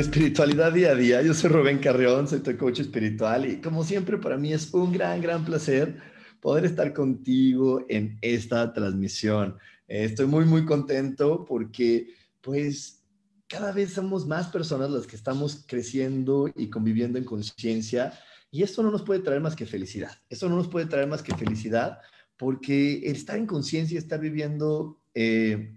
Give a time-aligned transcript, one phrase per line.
[0.00, 1.22] Espiritualidad día a día.
[1.22, 4.92] Yo soy Rubén Carrión, soy tu coach espiritual y como siempre para mí es un
[4.92, 5.96] gran, gran placer
[6.40, 9.56] poder estar contigo en esta transmisión.
[9.88, 13.02] Eh, estoy muy, muy contento porque pues
[13.48, 18.12] cada vez somos más personas las que estamos creciendo y conviviendo en conciencia
[18.50, 20.12] y esto no nos puede traer más que felicidad.
[20.30, 21.98] Esto no nos puede traer más que felicidad
[22.36, 25.74] porque estar en conciencia, estar viviendo eh,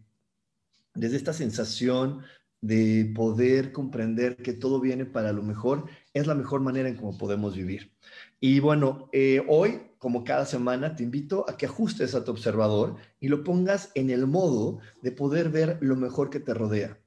[0.94, 2.22] desde esta sensación
[2.62, 7.18] de poder comprender que todo viene para lo mejor, es la mejor manera en cómo
[7.18, 7.92] podemos vivir.
[8.40, 12.96] Y bueno, eh, hoy, como cada semana, te invito a que ajustes a tu observador
[13.20, 17.00] y lo pongas en el modo de poder ver lo mejor que te rodea.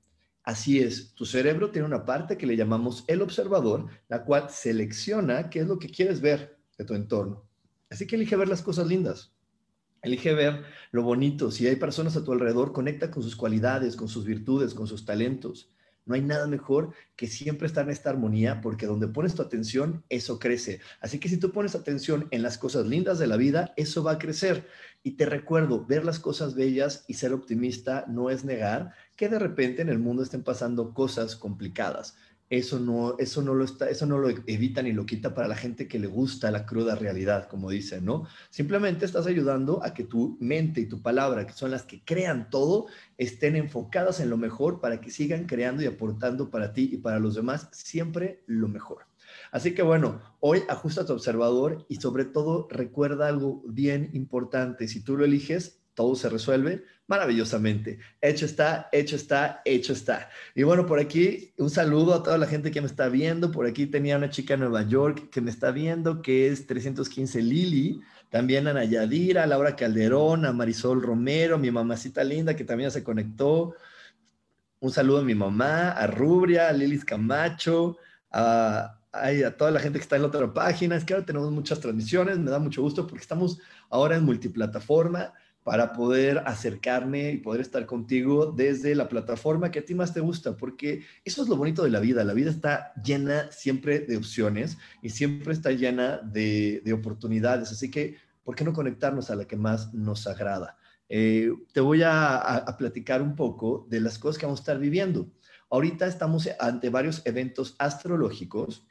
[0.43, 5.49] Así es, tu cerebro tiene una parte que le llamamos el observador, la cual selecciona
[5.49, 7.49] qué es lo que quieres ver de tu entorno.
[7.89, 9.34] Así que elige ver las cosas lindas.
[10.05, 11.51] Elige ver lo bonito.
[11.51, 15.05] Si hay personas a tu alrededor, conecta con sus cualidades, con sus virtudes, con sus
[15.05, 15.71] talentos.
[16.07, 20.05] No hay nada mejor que siempre estar en esta armonía porque donde pones tu atención,
[20.11, 20.81] eso crece.
[21.01, 24.13] Así que si tú pones atención en las cosas lindas de la vida, eso va
[24.13, 24.69] a crecer.
[25.03, 29.39] Y te recuerdo, ver las cosas bellas y ser optimista no es negar que de
[29.39, 32.17] repente en el mundo estén pasando cosas complicadas
[32.51, 35.57] eso no, eso no lo está, eso no lo evita ni lo quita para la
[35.57, 38.27] gente que le gusta la cruda realidad, como dicen, ¿no?
[38.51, 42.51] Simplemente estás ayudando a que tu mente y tu palabra, que son las que crean
[42.51, 42.87] todo,
[43.19, 47.19] estén enfocadas en lo mejor para que sigan creando y aportando para ti y para
[47.19, 49.07] los demás siempre lo mejor.
[49.51, 54.89] Así que bueno, hoy ajusta tu observador y sobre todo recuerda algo bien importante.
[54.89, 57.99] Si tú lo eliges, todo se resuelve maravillosamente.
[58.21, 60.31] Hecho está, hecho está, hecho está.
[60.55, 63.51] Y bueno, por aquí un saludo a toda la gente que me está viendo.
[63.51, 67.43] Por aquí tenía una chica en Nueva York que me está viendo, que es 315
[67.43, 68.01] Lili.
[68.31, 73.05] También a Nayadira, a Laura Calderón, a Marisol Romero, mi mamacita linda que también se
[73.05, 73.75] conectó.
[74.81, 77.97] Un saludo a mi mamá, a Rubria, a Lilis Camacho,
[78.31, 80.97] a, a toda la gente que está en la otra página.
[80.97, 85.33] Es que ahora tenemos muchas transmisiones, me da mucho gusto porque estamos ahora en multiplataforma
[85.65, 90.21] para poder acercarme y poder estar contigo desde la plataforma que a ti más te
[90.21, 92.23] gusta, porque eso es lo bonito de la vida.
[92.23, 97.73] La vida está llena siempre de opciones y siempre está llena de, oportunidades.
[97.73, 100.77] Así que, ¿por qué no conectarnos a la que más nos agrada?
[101.09, 104.79] Eh, te voy a, a platicar un poco de las cosas que vamos a estar
[104.79, 105.31] viviendo.
[105.71, 108.87] Ahorita estamos ante varios eventos astrológicos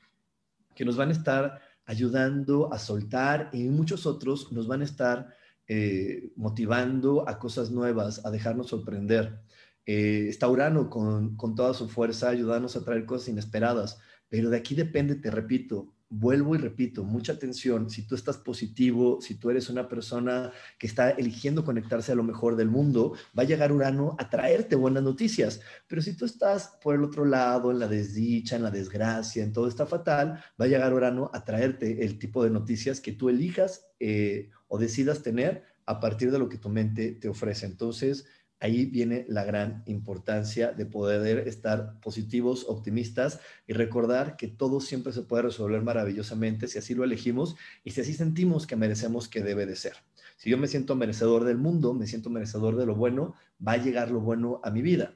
[0.73, 5.42] que nos van a estar ayudando a soltar y muchos otros nos van a estar
[5.67, 9.41] eh, motivando a cosas nuevas, a dejarnos sorprender.
[9.85, 14.57] Eh, está Urano con, con toda su fuerza ayudándonos a traer cosas inesperadas, pero de
[14.57, 19.49] aquí depende, te repito, vuelvo y repito, mucha atención, si tú estás positivo, si tú
[19.49, 23.71] eres una persona que está eligiendo conectarse a lo mejor del mundo, va a llegar
[23.71, 27.87] Urano a traerte buenas noticias, pero si tú estás por el otro lado, en la
[27.87, 32.19] desdicha, en la desgracia, en todo está fatal, va a llegar Urano a traerte el
[32.19, 36.59] tipo de noticias que tú elijas eh, o decidas tener a partir de lo que
[36.59, 37.65] tu mente te ofrece.
[37.65, 38.25] Entonces,
[38.59, 45.11] ahí viene la gran importancia de poder estar positivos, optimistas y recordar que todo siempre
[45.11, 49.41] se puede resolver maravillosamente si así lo elegimos y si así sentimos que merecemos que
[49.41, 49.93] debe de ser.
[50.37, 53.35] Si yo me siento merecedor del mundo, me siento merecedor de lo bueno,
[53.65, 55.13] va a llegar lo bueno a mi vida.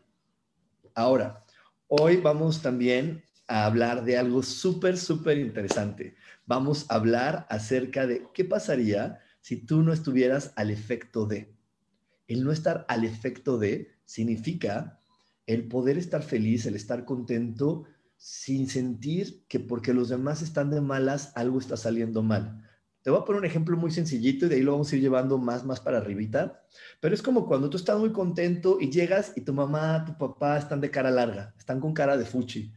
[0.94, 1.46] Ahora,
[1.88, 6.16] hoy vamos también a hablar de algo súper, súper interesante.
[6.46, 11.57] Vamos a hablar acerca de qué pasaría si tú no estuvieras al efecto de.
[12.28, 15.00] El no estar al efecto de significa
[15.46, 17.86] el poder estar feliz, el estar contento
[18.18, 22.64] sin sentir que porque los demás están de malas, algo está saliendo mal.
[23.02, 25.02] Te voy a poner un ejemplo muy sencillito y de ahí lo vamos a ir
[25.02, 26.66] llevando más, más para arribita.
[27.00, 30.58] Pero es como cuando tú estás muy contento y llegas y tu mamá, tu papá
[30.58, 32.74] están de cara larga, están con cara de fuchi.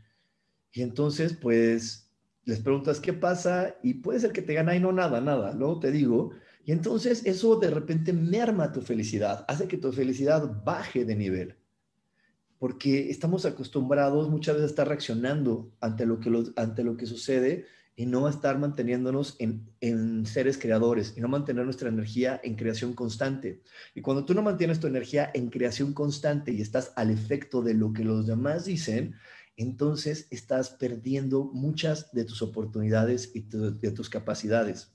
[0.72, 2.08] Y entonces, pues,
[2.44, 5.52] les preguntas qué pasa y puede ser que te gana y no nada, nada.
[5.52, 6.30] Luego te digo,
[6.72, 11.56] entonces eso de repente merma tu felicidad, hace que tu felicidad baje de nivel.
[12.58, 17.64] Porque estamos acostumbrados muchas veces a estar reaccionando ante lo que, ante lo que sucede
[17.96, 22.56] y no a estar manteniéndonos en, en, seres creadores y no mantener nuestra energía en
[22.56, 23.62] creación constante.
[23.94, 27.74] Y cuando tú no mantienes tu energía en creación constante y estás al efecto de
[27.74, 29.14] lo que los demás dicen,
[29.56, 34.92] entonces estás perdiendo muchas de tus oportunidades y de tus capacidades.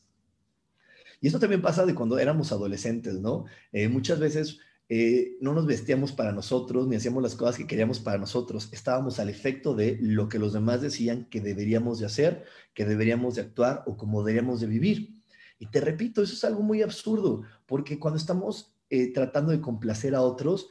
[1.26, 3.46] Y eso también pasa de cuando éramos adolescentes, ¿no?
[3.72, 8.00] Eh, muchas veces eh, no nos vestíamos para nosotros ni hacíamos las cosas que queríamos
[8.00, 8.70] para nosotros.
[8.72, 12.46] Estábamos al efecto de lo que los demás decían que deberíamos de hacer,
[12.76, 15.16] que deberíamos de actuar o cómo deberíamos de vivir.
[15.58, 20.14] Y te repito, eso es algo muy absurdo, porque cuando estamos eh, tratando de complacer
[20.14, 20.68] a otros,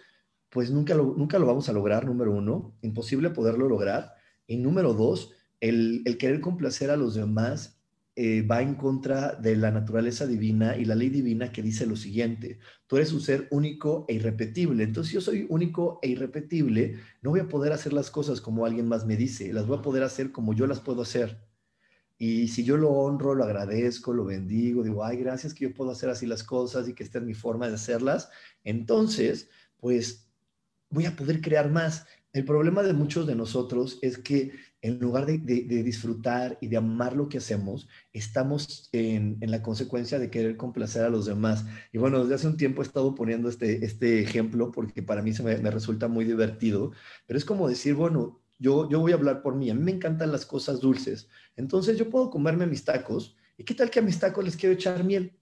[0.51, 4.13] pues nunca lo, nunca lo vamos a lograr, número uno, imposible poderlo lograr.
[4.47, 7.74] Y número dos, el querer complacer a los demás
[8.17, 11.97] eh, va en contra de la naturaleza divina y la ley divina que dice lo
[11.97, 17.01] siguiente, tú eres un ser único e irrepetible, entonces si yo soy único e irrepetible,
[17.23, 19.83] no voy a poder hacer las cosas como alguien más me dice, las voy a
[19.83, 21.45] poder hacer como yo las puedo hacer.
[22.17, 25.91] Y si yo lo honro, lo agradezco, lo bendigo, digo, ay, gracias que yo puedo
[25.91, 28.31] hacer así las cosas y que esta es mi forma de hacerlas,
[28.63, 30.31] entonces, pues
[30.89, 32.07] voy a poder crear más.
[32.35, 34.51] El problema de muchos de nosotros es que
[34.83, 40.31] en lugar de, disfrutar y de amar lo que hacemos, estamos en, la consecuencia de
[40.31, 41.65] querer complacer a los demás.
[41.93, 45.33] Y bueno, desde hace un tiempo he estado poniendo este, este ejemplo porque para mí
[45.33, 46.91] se me, resulta muy divertido,
[47.25, 49.93] pero es como decir, bueno, yo, yo voy a hablar por mí, a mí me
[49.93, 54.03] encantan las cosas dulces, entonces yo puedo comerme mis tacos, ¿y qué tal que a
[54.03, 55.39] mis tacos les quiero echar miel?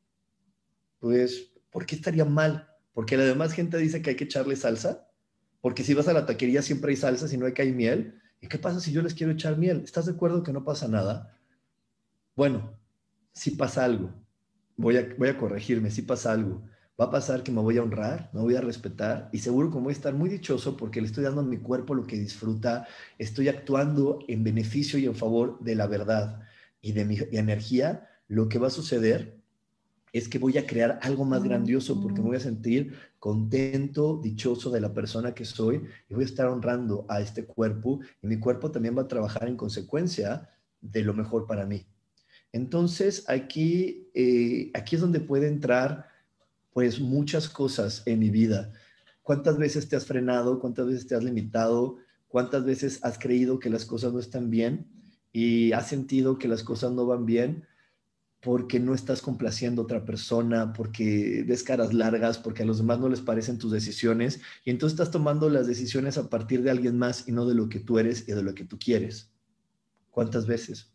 [0.99, 2.69] Pues, ¿por qué estaría mal?
[2.93, 5.09] Porque la demás gente dice que hay que echarle salsa
[5.63, 8.21] porque si vas a la taquería siempre hay salsa, y no hay que hay miel.
[8.41, 9.83] ¿Y qué pasa si yo les quiero echar miel?
[9.85, 11.39] ¿Estás de acuerdo que no pasa nada?
[12.35, 12.77] Bueno,
[13.33, 14.13] si pasa algo.
[14.77, 16.63] Voy a, voy a corregirme, si pasa algo.
[17.01, 19.79] Va a pasar que me voy a honrar, me voy a respetar y seguro que
[19.79, 22.87] voy a estar muy dichoso porque le estoy dando a mi cuerpo lo que disfruta,
[23.19, 26.41] estoy actuando en beneficio y en favor de la verdad
[26.81, 28.09] y de mi energía.
[28.29, 29.42] Lo que va a suceder
[30.13, 34.71] es que voy a crear algo más grandioso porque me voy a sentir contento, dichoso
[34.71, 38.39] de la persona que soy y voy a estar honrando a este cuerpo y mi
[38.39, 40.51] cuerpo también va a trabajar en consecuencia
[40.81, 41.87] de lo mejor para mí.
[42.53, 46.07] Entonces aquí, eh, aquí es donde puede entrar
[46.75, 48.71] pues muchas cosas en mi vida.
[49.23, 50.61] ¿Cuántas veces te has frenado?
[50.61, 51.97] ¿Cuántas veces te has limitado?
[52.29, 54.87] ¿Cuántas veces has creído que las cosas no están bien
[55.33, 57.65] y has sentido que las cosas no van bien?
[58.43, 62.99] Porque no estás complaciendo a otra persona, porque ves caras largas, porque a los demás
[62.99, 66.99] no les parecen tus decisiones, y entonces estás tomando las decisiones a partir de alguien
[66.99, 69.33] más y no de lo que tú eres y de lo que tú quieres.
[70.11, 70.93] ¿Cuántas veces?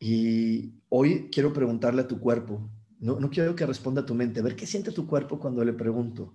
[0.00, 4.42] Y hoy quiero preguntarle a tu cuerpo, no, quiero que responda a tu mente, a
[4.42, 6.34] ver qué siente tu cuerpo cuando le pregunto,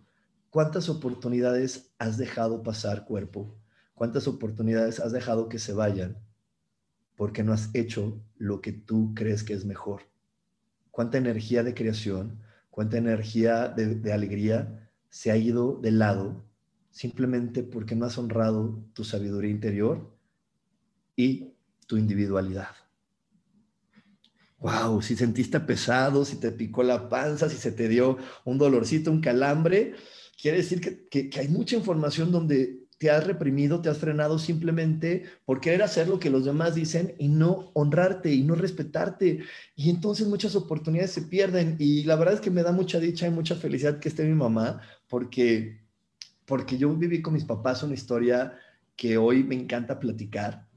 [0.50, 3.54] ¿cuántas oportunidades has dejado pasar cuerpo?
[3.96, 6.18] ¿Cuántas oportunidades has dejado que se vayan?
[7.20, 10.04] Porque no has hecho lo que tú crees que es mejor.
[10.90, 12.40] Cuánta energía de creación,
[12.70, 16.46] cuánta energía de, alegría se ha ido de lado
[16.92, 20.18] simplemente porque no has honrado tu sabiduría interior
[21.18, 21.56] y
[21.88, 22.70] tu individualidad.
[24.60, 29.12] Wow, si sentiste pesado, si te picó la panza, si se te dio un dolorcito,
[29.12, 29.94] un calambre,
[30.42, 35.62] quiere decir que hay mucha información donde te has reprimido, te has frenado simplemente por
[35.62, 39.40] querer hacer lo que los demás dicen y no honrarte y no respetarte.
[39.74, 41.78] Y entonces muchas oportunidades se pierden.
[41.80, 44.36] Y la verdad es que me da mucha dicha y mucha felicidad que esté mi
[44.36, 45.80] mamá, porque,
[46.46, 48.54] porque yo viví con mis papás una historia
[48.98, 50.68] que hoy me encanta platicar.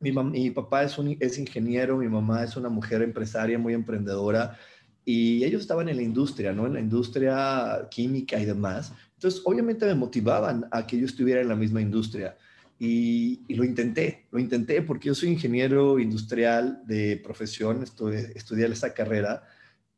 [0.00, 4.58] Mi, mi papá es, un, es ingeniero, mi mamá es una mujer empresaria muy emprendedora
[5.04, 6.66] y ellos estaban en la industria, ¿no?
[6.66, 8.92] En la industria química y demás.
[9.16, 12.36] Entonces, obviamente me motivaban a que yo estuviera en la misma industria.
[12.78, 18.92] Y, lo intenté, lo intenté porque yo soy ingeniero industrial de profesión, estudié, estudié esa
[18.92, 19.44] carrera,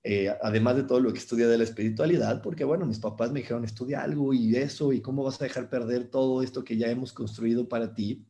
[0.05, 3.41] eh, además de todo lo que estudié de la espiritualidad, porque bueno, mis papás me
[3.41, 6.89] dijeron, estudia algo y eso, y cómo vas a dejar perder todo esto que ya
[6.89, 8.25] hemos construido para ti.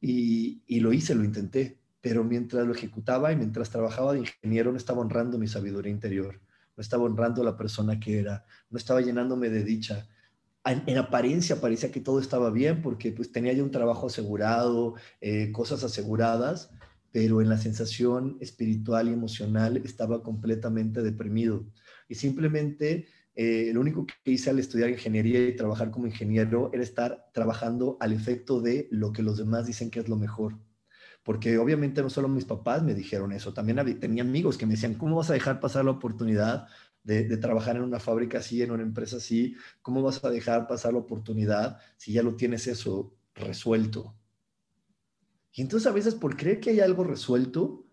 [0.00, 4.70] Y, y lo hice, lo intenté pero mientras lo ejecutaba y mientras trabajaba de ingeniero
[4.70, 6.38] no estaba honrando mi sabiduría interior,
[6.76, 10.08] no estaba honrando la persona que era, no estaba llenándome de dicha.
[10.64, 15.52] En, apariencia parecía que todo estaba bien porque pues tenía ya un trabajo asegurado, eh,
[15.52, 16.70] cosas aseguradas,
[17.12, 21.66] pero en la sensación espiritual y emocional estaba completamente deprimido.
[22.08, 26.82] Y simplemente eh, lo único que hice al estudiar ingeniería y trabajar como ingeniero era
[26.82, 30.58] estar trabajando al efecto de lo que los demás dicen que es lo mejor
[31.24, 34.94] porque obviamente no solo mis papás me dijeron eso, también tenía amigos que me decían,
[34.94, 36.68] ¿cómo vas a dejar pasar la oportunidad
[37.02, 39.56] de, trabajar en una fábrica así, en una empresa así?
[39.80, 44.14] ¿Cómo vas a dejar pasar la oportunidad si ya lo tienes eso resuelto?
[45.54, 47.83] Y entonces a veces por creer que hay algo resuelto,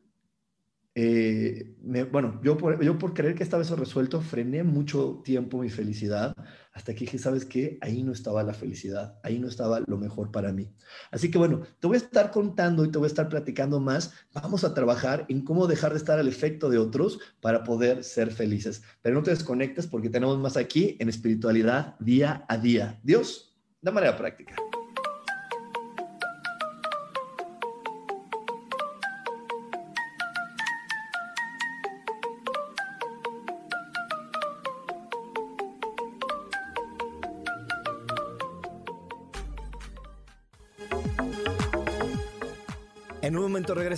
[0.94, 1.76] eh,
[2.12, 6.36] bueno, yo por, yo por creer que estaba eso resuelto, frené mucho tiempo mi felicidad
[6.74, 7.78] hasta que dije, ¿sabes qué?
[7.82, 10.70] Ahí no estaba la felicidad, ahí no estaba lo mejor para mí.
[11.10, 14.14] Así que bueno, te voy a estar contando y te voy a estar platicando más.
[14.34, 18.32] Vamos a trabajar en cómo dejar de estar al efecto de otros para poder ser
[18.32, 18.84] felices.
[19.02, 23.00] Pero no te desconectes porque tenemos más aquí en espiritualidad día a día.
[23.04, 24.56] Dios, de manera práctica.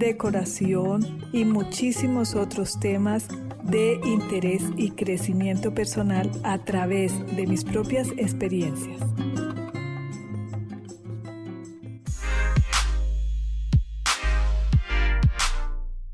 [0.00, 3.28] decoración y muchísimos otros temas
[3.62, 8.98] de interés y crecimiento personal a través de mis propias experiencias.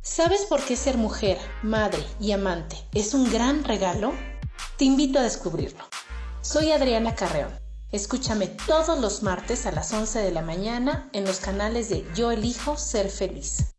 [0.03, 4.13] ¿Sabes por qué ser mujer, madre y amante es un gran regalo?
[4.77, 5.85] Te invito a descubrirlo.
[6.43, 11.39] Soy Adriana Carreón Escúchame todos los martes a las 11 de la mañana en los
[11.39, 13.76] canales de Yo elijo ser feliz.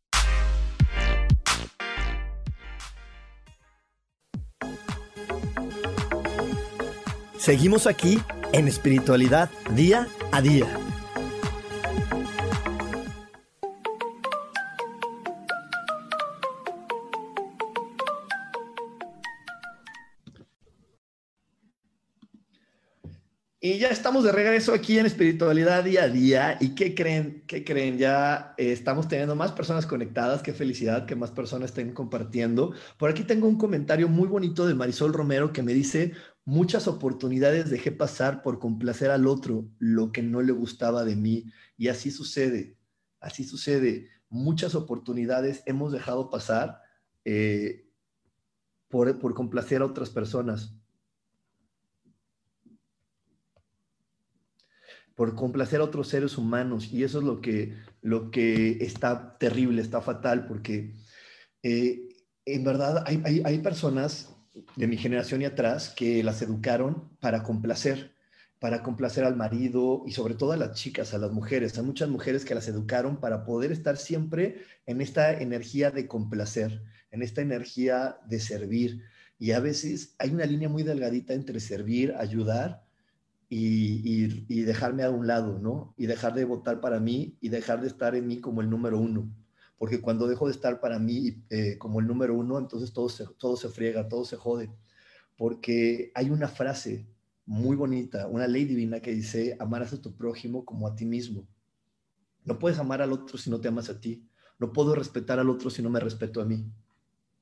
[7.48, 8.20] Seguimos aquí
[8.52, 10.68] en espiritualidad día a día.
[23.60, 26.58] Y ya estamos de regreso aquí en Espiritualidad Día a Día.
[26.60, 27.44] ¿Y qué creen?
[27.48, 27.98] ¿Qué creen?
[27.98, 30.42] Ya eh, estamos teniendo más personas conectadas.
[30.42, 32.74] Qué felicidad que más personas estén compartiendo.
[32.98, 36.14] Por aquí tengo un comentario muy bonito de Marisol Romero que me dice,
[36.48, 41.52] muchas oportunidades dejé pasar por complacer al otro lo que no le gustaba de mí.
[41.76, 42.78] Y así sucede,
[43.20, 44.08] así sucede.
[44.30, 46.80] Muchas oportunidades hemos dejado pasar
[47.26, 47.86] eh,
[48.88, 50.74] por, por complacer a otras personas.
[55.16, 56.94] por complacer a otros seres humanos.
[56.94, 60.94] Y eso es lo que, lo que está terrible, está fatal, porque
[61.64, 62.08] eh,
[62.46, 64.37] en verdad hay, hay, personas
[64.76, 68.14] de mi generación y atrás que las educaron para complacer,
[68.60, 71.78] para complacer al marido y sobre todo a las chicas, a las mujeres.
[71.78, 76.82] Hay muchas mujeres que las educaron para poder estar siempre en esta energía de complacer,
[77.12, 79.04] en esta energía de servir.
[79.40, 82.84] Y a veces hay una línea muy delgadita entre servir, ayudar
[83.50, 85.94] y, dejarme a un lado, ¿no?
[85.98, 89.00] Y dejar de votar para mí y dejar de estar en mí como el número
[89.00, 89.32] uno.
[89.78, 93.26] Porque cuando dejo de estar para mí eh, como el número uno, entonces todo se,
[93.38, 94.72] todo se friega, todo se jode.
[95.38, 97.08] Porque hay una frase
[97.46, 101.48] muy bonita, una ley divina que dice, amarás a tu prójimo como a ti mismo.
[102.44, 104.28] No puedes amar al otro si no te amas a ti.
[104.60, 106.66] No puedo respetar al otro si no me respeto a mí.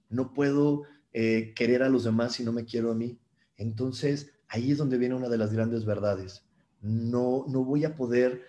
[0.09, 3.17] No puedo eh, querer a los demás si no me quiero a mí.
[3.55, 6.45] Entonces, ahí es donde viene una de las grandes verdades.
[6.81, 8.43] No, no voy a poder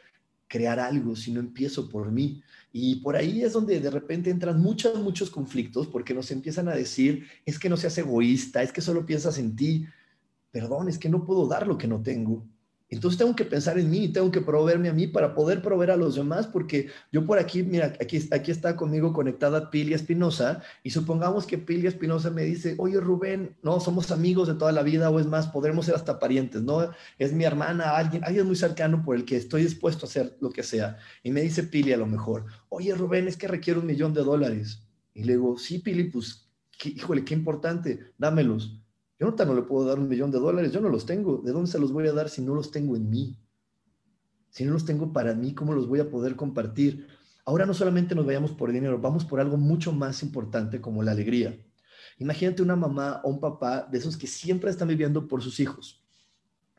[0.49, 2.43] crear algo si no empiezo por mí.
[2.73, 6.75] Y por ahí es donde de repente entran muchos, muchos conflictos porque nos empiezan a
[6.75, 9.87] decir, es que no seas egoísta, es que solo piensas en ti.
[10.51, 12.47] Perdón, es que no puedo dar lo que no tengo.
[12.89, 15.97] Entonces tengo que pensar en mí tengo que proveerme a mí para poder proveer a
[15.97, 20.91] los demás, porque yo por aquí, mira, aquí, aquí está conmigo conectada Pilia Espinosa y
[20.91, 25.11] supongamos que Pilia Espinosa me dice, oye Rubén, no, somos amigos de toda la vida
[25.11, 26.91] o es más, podremos ser hasta parientes, ¿no?
[27.19, 30.51] Es mi hermana, alguien, alguien muy cercano por el que estoy dispuesto a hacer lo
[30.51, 30.99] que sea.
[31.25, 34.23] Y me dice Pili a lo mejor, oye Rubén, es que requiere un millón de
[34.23, 34.83] dólares.
[35.13, 36.47] Y le digo, sí, Pili, pues
[36.85, 38.81] híjole, qué importante, dámelos.
[39.19, 41.39] Yo no, no le puedo dar un millón de dólares, yo no los tengo.
[41.39, 43.39] ¿De dónde se los voy a dar si no los tengo en mí?
[44.51, 47.07] Si no los tengo para mí, ¿cómo los voy a poder compartir?
[47.45, 51.13] Ahora no solamente nos vayamos por dinero, vamos por algo mucho más importante como la
[51.13, 51.59] alegría.
[52.19, 56.03] Imagínate una mamá o un papá de esos que siempre están viviendo por sus hijos,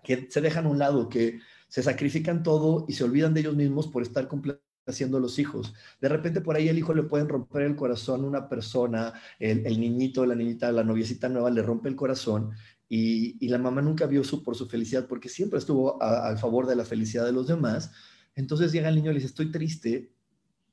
[0.03, 3.56] que se dejan a un lado, que se sacrifican todo y se olvidan de ellos
[3.56, 4.27] mismos por estar
[4.91, 5.74] haciendo los hijos.
[6.01, 10.25] De repente por ahí el hijo le pueden romper el corazón una persona, el, niñito,
[10.25, 12.51] la niñita, la noviecita nueva le rompe el corazón
[12.89, 16.75] y, la mamá nunca vio su, por su felicidad porque siempre estuvo al favor de
[16.75, 17.91] la felicidad de los demás.
[18.36, 20.12] Entonces llega el niño y le dice, estoy triste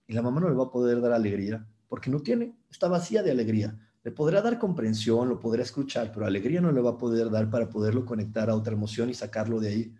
[0.06, 3.22] y la mamá no le va a poder dar alegría porque no tiene, está vacía
[3.22, 3.78] de alegría.
[4.02, 7.48] Le podrá dar comprensión, lo podrá escuchar, pero alegría no le va a poder dar
[7.48, 9.94] para poderlo conectar a otra emoción y sacarlo de ahí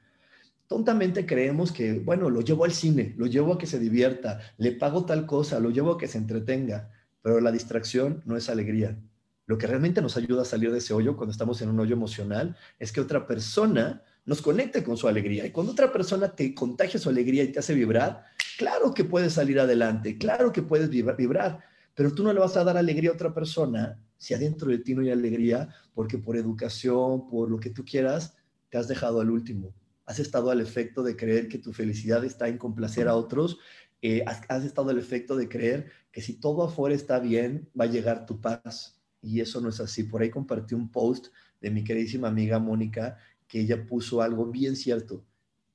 [0.75, 4.73] tontamente creemos que, bueno, lo llevo al cine, lo llevo a que se divierta, le
[4.73, 6.91] pago tal cosa, lo llevo a que se entretenga,
[7.23, 8.99] pero la distracción no es alegría.
[9.47, 11.95] Lo que realmente nos ayuda a salir de ese hoyo cuando estamos en un hoyo
[11.95, 15.47] emocional es que otra persona nos conecte con su alegría.
[15.47, 18.25] Y cuando otra persona te contagia su alegría y te hace vibrar,
[18.59, 21.61] claro que puedes salir adelante, claro que puedes vibrar,
[21.95, 24.93] pero tú no le vas a dar alegría a otra persona si adentro de ti
[24.97, 28.35] no hay alegría, porque por educación, por lo que tú quieras,
[28.71, 29.73] te has dejado al último
[30.07, 33.59] has estado al efecto de creer que tu felicidad está en complacer a otros,
[34.03, 37.91] eh, has, estado al efecto de creer que si todo afuera está bien, va a
[37.91, 39.01] llegar tu paz.
[39.23, 40.05] Y eso no es así.
[40.05, 41.29] Por ahí compartí un post
[41.61, 43.17] de mi queridísima amiga Mónica,
[43.49, 45.25] que ella puso algo bien cierto.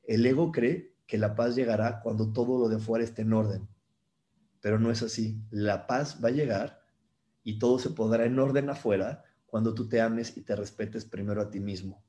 [0.04, 3.68] El ego cree que la paz llegará cuando todo lo de afuera esté en orden.
[4.62, 5.42] Pero no es así.
[5.50, 6.84] La paz va a llegar
[7.44, 11.42] y todo se podrá en orden afuera cuando tú te ames y te respetes primero
[11.42, 12.04] a ti mismo.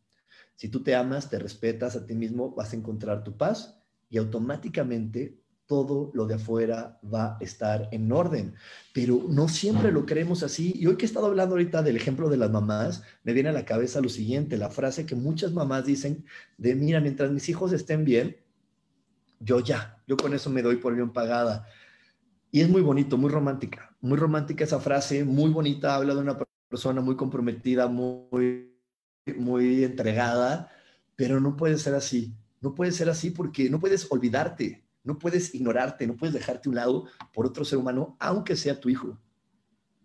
[0.60, 4.18] Si tú te amas, te respetas a ti mismo, vas a encontrar tu paz y
[4.18, 8.54] automáticamente todo lo de afuera va a estar en orden.
[8.92, 10.74] Pero no siempre lo creemos así.
[10.76, 13.52] Y hoy que he estado hablando ahorita del ejemplo de las mamás, me viene a
[13.52, 16.26] la cabeza lo siguiente, la frase que muchas mamás dicen
[16.58, 18.36] de, mira, mientras mis hijos estén bien,
[19.38, 21.64] yo ya, yo con eso me doy por bien pagada.
[22.50, 26.36] Y es muy bonito, muy romántica, muy romántica esa frase, muy bonita, habla de una
[26.68, 28.69] persona muy comprometida, muy
[29.34, 30.70] muy entregada,
[31.16, 32.34] pero no puede ser así.
[32.60, 36.74] No puede ser así porque no puedes olvidarte, no puedes ignorarte, no puedes dejarte un
[36.74, 39.18] lado por otro ser humano, aunque sea tu hijo.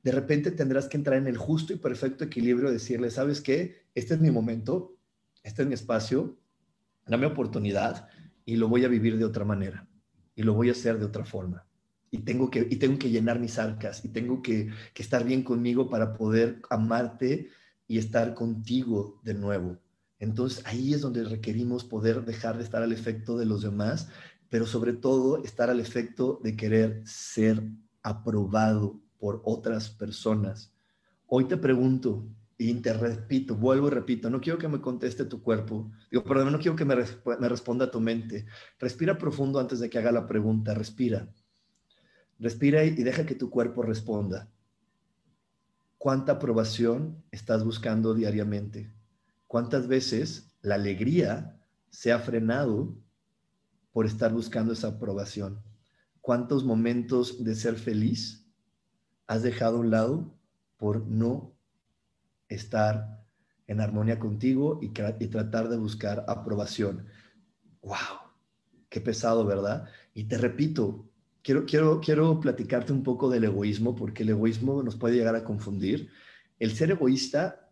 [0.03, 3.87] De repente tendrás que entrar en el justo y perfecto equilibrio, decirle, ¿sabes qué?
[3.93, 4.97] Este es mi momento,
[5.43, 6.37] este es mi espacio,
[7.07, 8.07] dame oportunidad
[8.45, 9.87] y lo voy a vivir de otra manera
[10.35, 11.65] y lo voy a hacer de otra forma.
[12.11, 15.43] Y tengo que, y tengo que llenar mis arcas y tengo que, que estar bien
[15.43, 17.49] conmigo para poder amarte
[17.87, 19.77] y estar contigo de nuevo.
[20.19, 24.09] Entonces ahí es donde requerimos poder dejar de estar al efecto de los demás,
[24.49, 27.63] pero sobre todo estar al efecto de querer ser
[28.01, 30.73] aprobado por otras personas.
[31.27, 35.41] Hoy te pregunto y te repito, vuelvo y repito, no quiero que me conteste tu
[35.41, 38.45] cuerpo, digo, perdón, no quiero que me, me responda tu mente.
[38.79, 41.27] Respira profundo antes de que haga la pregunta, respira.
[42.39, 44.49] Respira y deja que tu cuerpo responda.
[46.05, 48.93] ¿Cuánta aprobación estás buscando diariamente?
[49.47, 52.95] ¿Cuántas veces la alegría se ha frenado
[53.91, 55.63] por estar buscando esa aprobación?
[56.21, 58.47] ¿Cuántos momentos de ser feliz
[59.25, 60.37] has dejado a un lado
[60.77, 61.55] por no
[62.49, 63.25] estar
[63.65, 67.07] en armonía contigo y, y tratar de buscar aprobación?
[67.81, 68.29] ¡Wow!
[68.89, 69.89] Qué pesado, ¿verdad?
[70.13, 71.09] Y te repito,
[71.45, 75.43] quiero, quiero, quiero platicarte un poco del egoísmo, porque el egoísmo nos puede llegar a
[75.43, 76.09] confundir.
[76.59, 77.69] El ser egoísta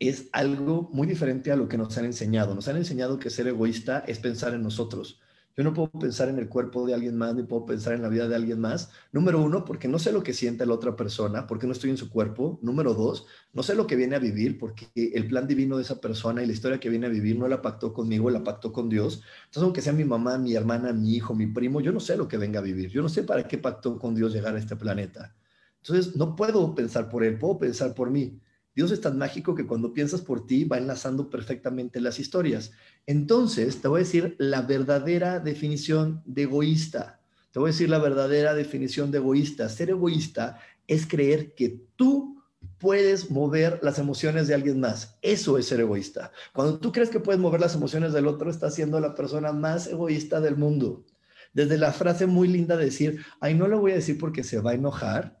[0.00, 2.54] es algo muy diferente a lo que nos han enseñado.
[2.54, 5.20] Nos han enseñado que ser egoísta es pensar en nosotros.
[5.56, 8.08] Yo no puedo pensar en el cuerpo de alguien más, ni puedo pensar en la
[8.08, 8.90] vida de alguien más.
[9.12, 11.96] Número uno, porque no sé lo que siente la otra persona, porque no estoy en
[11.98, 12.58] su cuerpo.
[12.62, 16.00] Número dos, no sé lo que viene a vivir, porque el plan divino de esa
[16.00, 18.88] persona y la historia que viene a vivir no la pactó conmigo, la pactó con
[18.88, 19.22] Dios.
[19.46, 22.28] Entonces, aunque sea mi mamá, mi hermana, mi hijo, mi primo, yo no sé lo
[22.28, 22.88] que venga a vivir.
[22.90, 25.34] Yo no sé para qué pactó con Dios llegar a este planeta.
[25.82, 28.40] Entonces, no puedo pensar por él, puedo pensar por mí.
[28.74, 32.70] Dios es tan mágico que cuando piensas por ti va enlazando perfectamente las historias.
[33.06, 37.20] Entonces, te voy a decir la verdadera definición de egoísta.
[37.50, 39.68] Te voy a decir la verdadera definición de egoísta.
[39.68, 42.42] Ser egoísta es creer que tú
[42.78, 45.18] puedes mover las emociones de alguien más.
[45.20, 46.30] Eso es ser egoísta.
[46.52, 49.88] Cuando tú crees que puedes mover las emociones del otro, estás siendo la persona más
[49.88, 51.04] egoísta del mundo.
[51.52, 54.60] Desde la frase muy linda de decir, ay, no lo voy a decir porque se
[54.60, 55.40] va a enojar,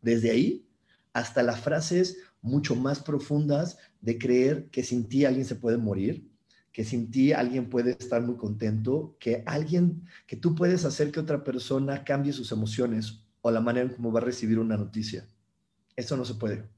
[0.00, 0.68] desde ahí
[1.12, 6.28] hasta las frases mucho más profundas de creer que sin ti alguien se puede morir,
[6.72, 11.20] que sin ti alguien puede estar muy contento, que alguien, que tú puedes hacer que
[11.20, 15.26] otra persona cambie sus emociones o la manera en cómo va a recibir una noticia.
[15.96, 16.77] Eso no se puede.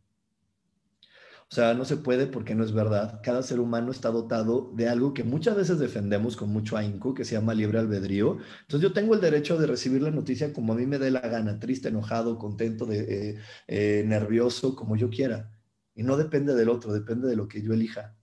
[1.50, 3.20] O sea, no se puede porque no es verdad.
[3.24, 7.24] Cada ser humano está dotado de algo que muchas veces defendemos con mucho ahínco, que
[7.24, 8.38] se llama libre albedrío.
[8.60, 11.18] Entonces yo tengo el derecho de recibir la noticia como a mí me dé la
[11.20, 15.50] gana, triste, enojado, contento, de, eh, eh, nervioso, como yo quiera.
[15.96, 18.16] Y no depende del otro, depende de lo que yo elija.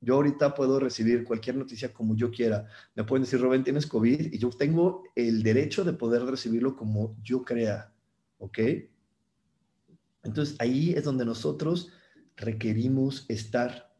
[0.00, 2.66] Yo ahorita puedo recibir cualquier noticia como yo quiera.
[2.94, 7.14] Me pueden decir, Rubén, tienes COVID y yo tengo el derecho de poder recibirlo como
[7.22, 7.92] yo crea.
[8.38, 8.58] ¿Ok?
[10.22, 11.92] Entonces ahí es donde nosotros
[12.38, 13.94] requerimos estar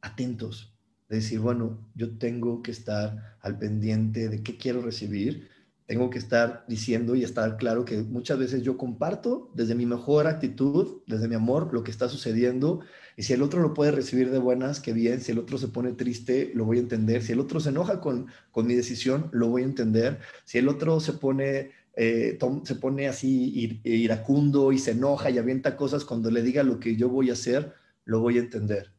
[0.00, 0.76] atentos,
[1.08, 5.48] de decir, bueno, yo tengo que estar al pendiente de qué quiero recibir,
[5.88, 10.26] tengo que estar diciendo y estar claro que muchas veces yo comparto desde mi mejor
[10.26, 12.80] actitud, desde mi amor, lo que está sucediendo.
[13.16, 15.22] Y si el otro lo puede recibir de buenas, qué bien.
[15.22, 17.22] Si el otro se pone triste, lo voy a entender.
[17.22, 20.20] Si el otro se enoja con, con mi decisión, lo voy a entender.
[20.44, 25.76] Si el otro se pone, eh, se pone así iracundo y se enoja y avienta
[25.76, 28.92] cosas cuando le diga lo que yo voy a hacer, lo voy a entender.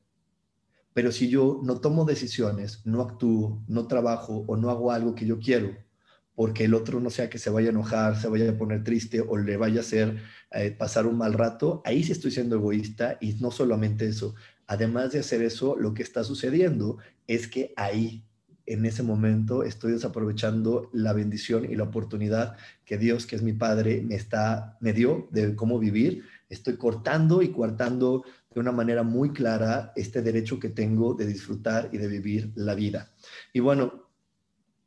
[0.94, 5.26] Pero si yo no tomo decisiones, no actúo, no trabajo o no hago algo que
[5.26, 5.78] yo quiero,
[6.36, 9.22] porque el otro no sea que se vaya a enojar, se vaya a poner triste
[9.22, 13.18] o le vaya a hacer eh, pasar un mal rato, ahí sí estoy siendo egoísta
[13.22, 14.36] y no solamente eso.
[14.68, 18.26] Además de hacer eso, lo que está sucediendo es que ahí,
[18.70, 22.56] en ese momento, estoy desaprovechando la bendición y la oportunidad
[22.86, 26.24] que Dios, que es mi Padre, me, está, me dio de cómo vivir.
[26.50, 31.90] Estoy cortando y coartando de una manera muy clara este derecho que tengo de disfrutar
[31.92, 33.12] y de vivir la vida.
[33.54, 34.08] Y bueno,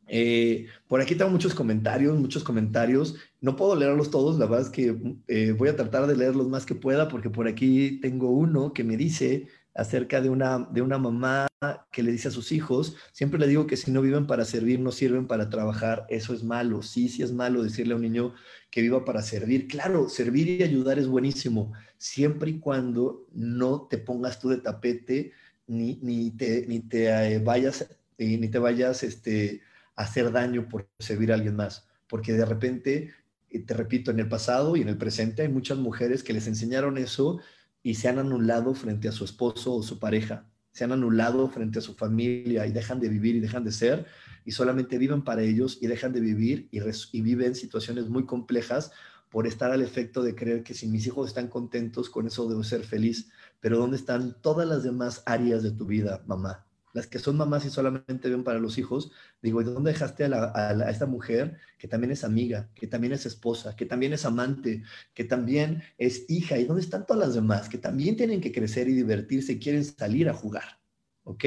[0.07, 3.16] eh, por aquí tengo muchos comentarios, muchos comentarios.
[3.40, 6.49] No puedo leerlos todos, la verdad es que eh, voy a tratar de leer los
[6.49, 10.83] más que pueda porque por aquí tengo uno que me dice acerca de una, de
[10.83, 11.47] una mamá
[11.91, 14.81] que le dice a sus hijos, siempre le digo que si no viven para servir,
[14.81, 16.83] no sirven para trabajar, eso es malo.
[16.83, 18.35] Sí, sí es malo decirle a un niño
[18.71, 19.69] que viva para servir.
[19.69, 25.33] Claro, servir y ayudar es buenísimo, siempre y cuando no te pongas tú de tapete
[25.67, 29.63] ni, ni te, ni te eh, vayas, ni te vayas, este,
[29.97, 31.89] hacer daño por servir a alguien más.
[32.09, 33.13] Porque de repente,
[33.51, 36.47] eh, te repito, en el pasado y en el presente hay muchas mujeres que les
[36.47, 37.41] enseñaron eso
[37.83, 41.79] y se han anulado frente a su esposo o su pareja, se han anulado frente
[41.79, 44.07] a su familia y dejan de vivir y dejan de ser
[44.45, 48.92] y solamente viven para ellos y dejan de vivir y, y viven situaciones muy complejas
[49.31, 52.62] por estar al efecto de creer que si mis hijos están contentos, con eso debo
[52.62, 53.31] ser feliz.
[53.61, 56.66] Pero ¿dónde están todas las demás áreas de tu vida, mamá?
[56.92, 60.90] Las que son mamás y solamente ven para los hijos, digo, ¿de dónde dejaste a,
[60.90, 64.83] esta mujer que también es amiga, que también es esposa, que también es amante,
[65.14, 66.59] que también es hija?
[66.59, 70.28] ¿Y dónde están todas las demás que también tienen que crecer y divertirse quieren salir
[70.28, 70.81] a jugar?
[71.24, 71.44] ¿Ok?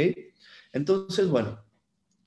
[0.72, 1.64] Entonces, bueno,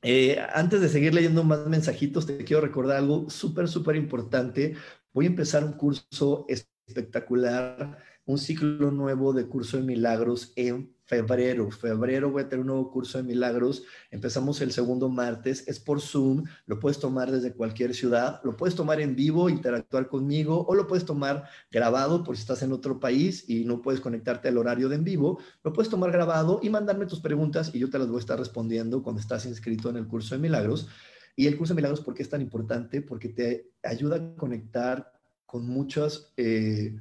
[0.02, 4.76] eh, antes de seguir leyendo más mensajitos, te quiero recordar algo súper, súper importante.
[5.12, 11.70] Voy a empezar un curso espectacular, un ciclo nuevo de curso de milagros en febrero.
[11.70, 13.82] Febrero voy a tener un nuevo curso de milagros.
[14.10, 15.66] Empezamos el segundo martes.
[15.66, 16.44] Es por Zoom.
[16.66, 18.42] Lo puedes tomar desde cualquier ciudad.
[18.44, 22.62] Lo puedes tomar en vivo, interactuar conmigo o lo puedes tomar grabado por si estás
[22.62, 25.40] en otro país y no puedes conectarte al horario de en vivo.
[25.64, 28.38] Lo puedes tomar grabado y mandarme tus preguntas y yo te las voy a estar
[28.38, 30.88] respondiendo cuando estás inscrito en el curso de milagros.
[31.36, 33.00] Y el curso de milagros, ¿por qué es tan importante?
[33.00, 35.10] Porque te ayuda a conectar
[35.46, 37.00] con muchas, eh,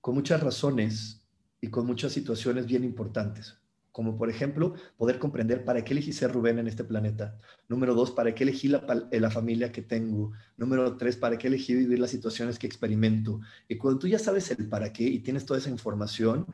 [0.00, 1.17] con muchas razones
[1.60, 3.56] y con muchas situaciones bien importantes,
[3.92, 7.36] como por ejemplo poder comprender para qué elegí ser Rubén en este planeta.
[7.68, 10.32] Número dos, para qué elegí la, eh, la, familia que tengo.
[10.56, 13.40] Número tres, para qué elegí vivir las situaciones que experimento.
[13.68, 16.46] Y cuando tú ya sabes el para qué y tienes toda esa información,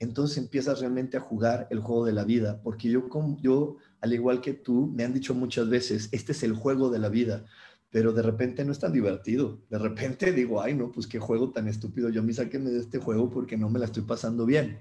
[0.00, 3.08] entonces empiezas realmente a jugar el juego de la vida, porque yo,
[3.40, 7.00] yo, al igual que tú, me han dicho muchas veces, este es el juego de
[7.00, 7.46] la vida
[7.90, 9.60] pero de repente no es tan divertido.
[9.70, 12.08] De repente digo, ay, no, pues qué juego tan estúpido.
[12.10, 14.78] Yo a mí de este juego porque no me la estoy pasando bien.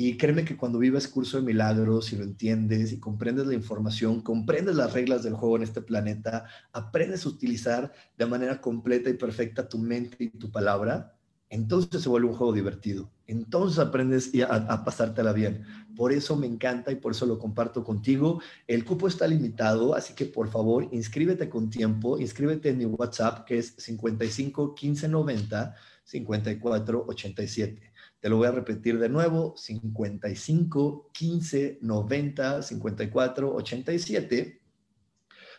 [0.00, 4.20] Y créeme que cuando vives curso de milagros y lo entiendes y comprendes la información,
[4.20, 9.14] comprendes las reglas del juego en este planeta, aprendes a utilizar de manera completa y
[9.14, 11.18] perfecta tu mente y tu palabra,
[11.50, 13.10] entonces se vuelve un juego divertido.
[13.26, 15.64] Entonces aprendes a, a, pasártela bien.
[15.98, 18.40] Por eso me encanta y por eso lo comparto contigo.
[18.68, 22.20] El cupo está limitado, así que por favor inscríbete con tiempo.
[22.20, 27.92] Inscríbete en mi WhatsApp que es 55 15 90 54 87.
[28.20, 34.60] Te lo voy a repetir de nuevo, 55 15 90 54 87.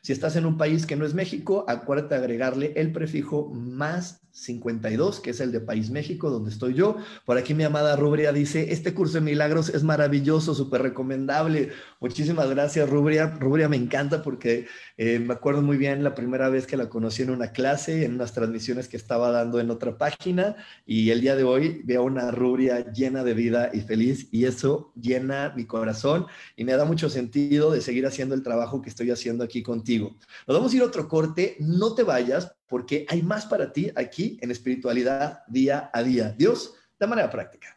[0.02, 5.20] Si estás en un país que no es México, acuérdate agregarle el prefijo más 52,
[5.20, 6.98] que es el de País México, donde estoy yo.
[7.26, 11.70] Por aquí mi amada Rubria dice, este curso de milagros es maravilloso, súper recomendable.
[12.00, 13.28] Muchísimas gracias, Rubria.
[13.40, 17.24] Rubria me encanta porque eh, me acuerdo muy bien la primera vez que la conocí
[17.24, 21.36] en una clase, en unas transmisiones que estaba dando en otra página, y el día
[21.36, 26.26] de hoy veo una Rubria llena de vida y feliz, y eso llena mi corazón
[26.56, 30.16] y me da mucho sentido de seguir haciendo el trabajo que estoy haciendo aquí contigo.
[30.48, 34.38] Nos vamos a ir otro corte, no te vayas porque hay más para ti aquí
[34.42, 36.34] en espiritualidad día a día.
[36.38, 37.76] Dios, de manera práctica.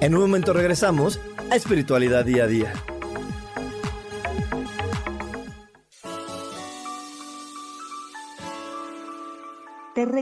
[0.00, 2.91] En un momento regresamos a Espiritualidad Día a Día.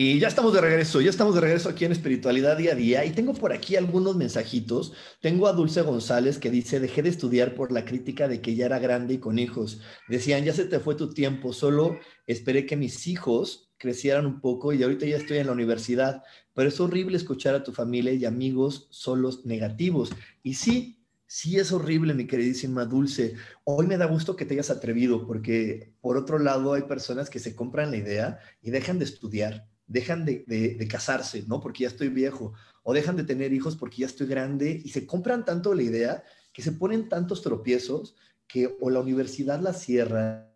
[0.00, 3.04] Y ya estamos de regreso, ya estamos de regreso aquí en Espiritualidad Día a Día
[3.04, 4.92] y tengo por aquí algunos mensajitos.
[5.20, 8.66] Tengo a Dulce González que dice, dejé de estudiar por la crítica de que ya
[8.66, 9.80] era grande y con hijos.
[10.08, 14.72] Decían, ya se te fue tu tiempo, solo esperé que mis hijos crecieran un poco
[14.72, 16.22] y ahorita ya estoy en la universidad,
[16.54, 20.12] pero es horrible escuchar a tu familia y amigos solos negativos.
[20.44, 23.34] Y sí, sí es horrible, mi queridísima Dulce.
[23.64, 27.40] Hoy me da gusto que te hayas atrevido porque por otro lado hay personas que
[27.40, 31.60] se compran la idea y dejan de estudiar dejan de, casarse, ¿no?
[31.60, 35.06] Porque ya estoy viejo, o dejan de tener hijos porque ya estoy grande y se
[35.06, 38.14] compran tanto la idea que se ponen tantos tropiezos
[38.46, 40.48] que o la universidad la cierran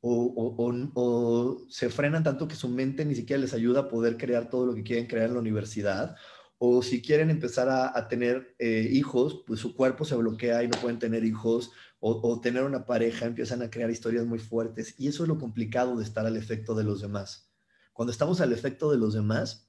[0.00, 4.66] o, se frenan tanto que su mente ni siquiera les ayuda a poder crear todo
[4.66, 6.16] lo que quieren crear en la universidad.
[6.58, 10.78] O si quieren empezar a, tener eh, hijos, pues su cuerpo se bloquea y no
[10.80, 11.72] pueden tener hijos.
[12.00, 14.94] o tener una pareja, empiezan a crear historias muy fuertes.
[14.98, 17.51] Y eso es lo complicado de estar al efecto de los demás.
[17.92, 19.68] Cuando estamos al efecto de los demás,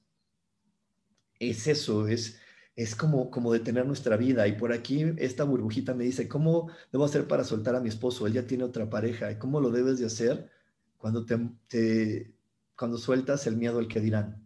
[1.38, 2.38] es eso, es,
[2.76, 4.46] es como, como detener nuestra vida.
[4.48, 8.26] Y por aquí esta burbujita me dice, ¿cómo debo hacer para soltar a mi esposo?
[8.26, 9.30] Él ya tiene otra pareja.
[9.30, 10.50] ¿Y cómo lo debes de hacer
[10.98, 12.34] cuando, te,
[12.76, 14.44] cuando sueltas el miedo al que dirán?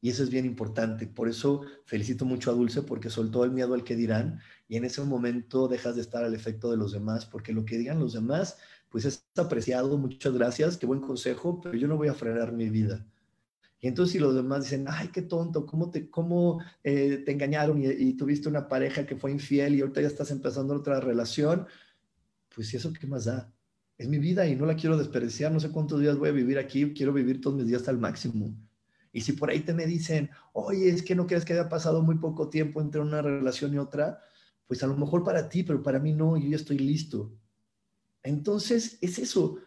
[0.00, 1.06] Y eso es bien importante.
[1.06, 4.84] Por eso felicito mucho a Dulce porque soltó el miedo al que dirán y en
[4.84, 8.12] ese momento dejas de estar al efecto de los demás, porque lo que digan los
[8.12, 8.58] demás,
[8.88, 9.96] pues es apreciado.
[9.98, 13.04] Muchas gracias, qué buen consejo, pero yo no voy a frenar mi vida.
[13.86, 17.80] Y entonces si los demás dicen, ay, qué tonto, ¿cómo te, cómo, eh, te engañaron
[17.80, 21.68] y, tuviste una pareja que fue infiel y ahorita ya estás empezando otra relación?
[22.52, 23.54] Pues eso qué más da.
[23.96, 26.58] Es mi vida y no la quiero desperdiciar, no sé cuántos días voy a vivir
[26.58, 28.56] aquí, quiero vivir todos mis días al máximo.
[29.12, 32.02] Y si por ahí te me dicen, oye, es que no crees que haya pasado
[32.02, 34.18] muy poco tiempo entre una relación y otra,
[34.66, 37.38] pues a lo mejor para ti, pero para mí no, yo ya estoy listo.
[38.24, 39.58] Entonces, es eso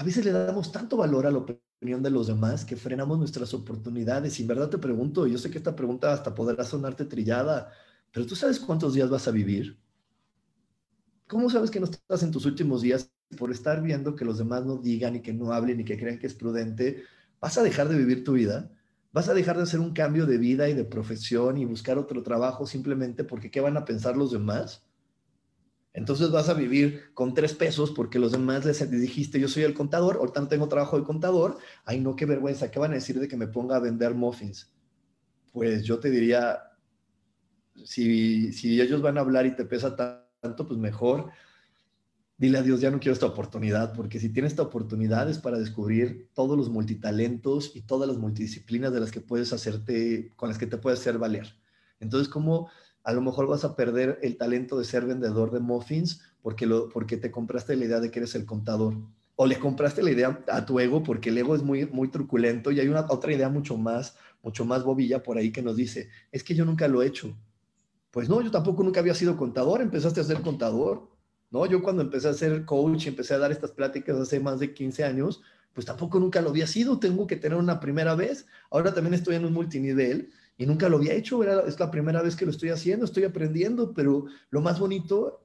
[0.00, 3.52] a veces le damos tanto valor a la opinión de los demás que frenamos nuestras
[3.52, 4.38] oportunidades.
[4.38, 7.70] Y en verdad te pregunto, yo sé que esta pregunta hasta podrá sonarte trillada,
[8.10, 9.78] pero ¿tú sabes cuántos días vas a vivir?
[11.26, 14.64] ¿Cómo sabes que no estás en tus últimos días por estar viendo que los demás
[14.64, 17.02] no digan y que no hablen y que crean que es prudente?
[17.38, 18.70] ¿Vas a dejar de vivir tu vida?
[19.12, 22.22] ¿Vas a dejar de hacer un cambio de vida y de profesión y buscar otro
[22.22, 24.82] trabajo simplemente porque qué van a pensar los demás?
[25.92, 29.74] Entonces vas a vivir con tres pesos porque los demás les dijiste, yo soy el
[29.74, 31.58] contador, ahorita tengo trabajo de contador.
[31.84, 34.72] Ay, no, qué vergüenza, ¿qué van a decir de que me ponga a vender muffins?
[35.52, 36.60] Pues yo te diría,
[37.84, 39.96] si, si ellos van a hablar y te pesa
[40.40, 41.30] tanto, pues mejor
[42.40, 45.58] dile a Dios, ya no quiero esta oportunidad, porque si tienes esta oportunidad es para
[45.58, 50.56] descubrir todos los multitalentos y todas las multidisciplinas de las que puedes hacerte, con las
[50.56, 51.54] que te puedes hacer valer.
[51.98, 52.70] Entonces, ¿cómo
[53.04, 56.88] a lo mejor vas a perder el talento de ser vendedor de muffins porque, lo,
[56.88, 58.94] porque te compraste la idea de que eres el contador?
[59.36, 62.70] O le compraste la idea a tu ego porque el ego es muy, muy truculento
[62.70, 66.08] y hay una otra idea mucho más, mucho más bobilla por ahí que nos dice,
[66.30, 67.34] es que yo nunca lo he hecho
[68.10, 71.08] pues no, yo tampoco nunca había sido contador, empezaste a ser contador,
[71.50, 71.66] ¿no?
[71.66, 74.74] Yo cuando empecé a ser coach y empecé a dar estas pláticas hace más de
[74.74, 78.46] 15 años, pues tampoco nunca lo había sido, tengo que tener una primera vez.
[78.70, 82.36] Ahora también estoy en un multinivel y nunca lo había hecho, es la primera vez
[82.36, 85.42] que lo estoy haciendo, estoy aprendiendo, pero lo más bonito,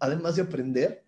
[0.00, 1.04] además de aprender,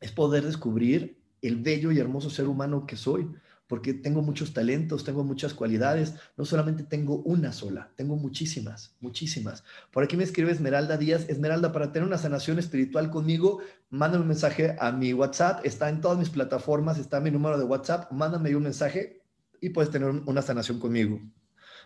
[0.00, 3.30] es poder descubrir el bello y hermoso ser humano que soy
[3.68, 9.62] porque tengo muchos talentos, tengo muchas cualidades, no solamente tengo una sola, tengo muchísimas, muchísimas.
[9.92, 14.28] Por aquí me escribe Esmeralda Díaz, Esmeralda, para tener una sanación espiritual conmigo, mándame un
[14.28, 18.56] mensaje a mi WhatsApp, está en todas mis plataformas, está mi número de WhatsApp, mándame
[18.56, 19.22] un mensaje
[19.60, 21.20] y puedes tener una sanación conmigo.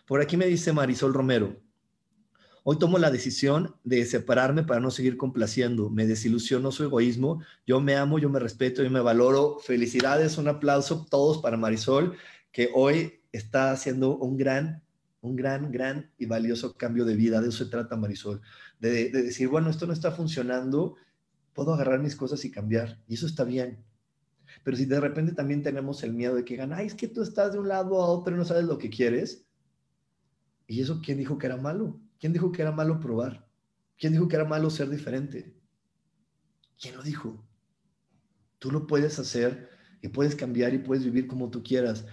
[0.06, 1.60] Por aquí me dice Marisol Romero,
[2.68, 5.88] Hoy tomo la decisión de separarme para no seguir complaciendo.
[5.88, 7.40] Me desilusionó su egoísmo.
[7.64, 9.60] Yo me amo, yo me respeto, yo me valoro.
[9.60, 12.16] Felicidades, un aplauso todos para Marisol,
[12.50, 14.82] que hoy está haciendo un gran,
[15.20, 17.40] un gran, gran y valioso cambio de vida.
[17.40, 18.40] De eso se trata Marisol.
[18.80, 20.96] De, de decir, bueno, esto no está funcionando,
[21.52, 23.00] puedo agarrar mis cosas y cambiar.
[23.06, 23.84] Y eso está bien.
[24.64, 27.22] Pero si de repente también tenemos el miedo de que digan, ay, es que tú
[27.22, 29.45] estás de un lado a otro y no sabes lo que quieres.
[30.66, 32.00] ¿Y eso quién dijo que era malo?
[32.18, 33.48] ¿Quién dijo que era malo probar?
[33.98, 35.54] ¿Quién dijo que era malo ser diferente?
[36.80, 37.44] ¿Quién lo dijo?
[38.58, 39.68] Tú lo puedes hacer
[40.02, 42.06] y puedes cambiar y puedes vivir como tú quieras.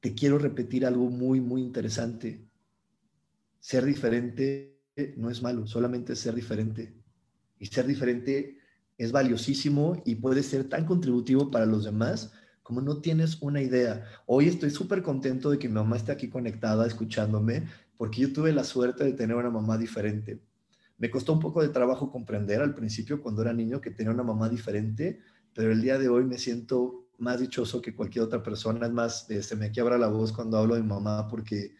[0.00, 2.46] Te quiero repetir algo muy, muy interesante.
[3.58, 4.80] Ser diferente
[5.16, 6.94] no es malo, solamente ser diferente.
[7.58, 8.58] Y ser diferente
[8.98, 14.04] es valiosísimo y puede ser tan contributivo para los demás como no tienes una idea.
[14.26, 17.66] Hoy estoy súper contento de que mi mamá esté aquí conectada, escuchándome,
[18.00, 20.40] porque yo tuve la suerte de tener una mamá diferente.
[20.96, 24.22] Me costó un poco de trabajo comprender al principio cuando era niño que tenía una
[24.22, 25.20] mamá diferente,
[25.52, 28.86] pero el día de hoy me siento más dichoso que cualquier otra persona.
[28.86, 31.74] Es más, eh, se me quiebra la voz cuando hablo de mamá porque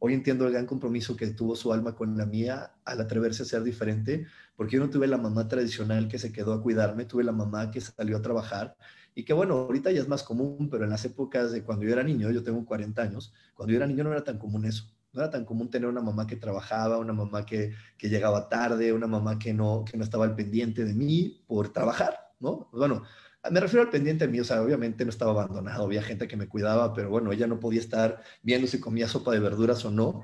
[0.00, 3.46] hoy entiendo el gran compromiso que tuvo su alma con la mía al atreverse a
[3.46, 7.24] ser diferente, porque yo no tuve la mamá tradicional que se quedó a cuidarme, tuve
[7.24, 8.76] la mamá que salió a trabajar
[9.14, 11.92] y que bueno, ahorita ya es más común, pero en las épocas de cuando yo
[11.94, 14.94] era niño, yo tengo 40 años, cuando yo era niño no era tan común eso.
[15.14, 18.92] No era tan común tener una mamá que trabajaba, una mamá que, que llegaba tarde,
[18.92, 22.68] una mamá que no, que no estaba al pendiente de mí por trabajar, ¿no?
[22.72, 23.04] Bueno,
[23.50, 26.36] me refiero al pendiente de mí, o sea, obviamente no estaba abandonado, había gente que
[26.36, 29.90] me cuidaba, pero bueno, ella no podía estar viendo si comía sopa de verduras o
[29.90, 30.22] no,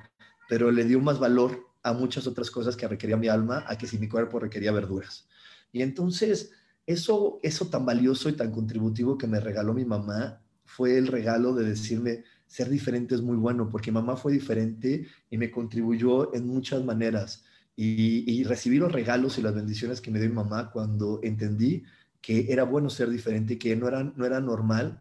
[0.48, 3.86] pero le dio más valor a muchas otras cosas que requería mi alma, a que
[3.86, 5.28] si mi cuerpo requería verduras.
[5.72, 6.52] Y entonces,
[6.86, 11.54] eso, eso tan valioso y tan contributivo que me regaló mi mamá fue el regalo
[11.54, 16.48] de decirme, ser diferente es muy bueno, porque mamá fue diferente y me contribuyó en
[16.48, 17.44] muchas maneras.
[17.76, 21.84] Y, recibí los regalos y las bendiciones que me dio mi mamá cuando entendí
[22.20, 25.00] que era bueno ser diferente, que no era, no era normal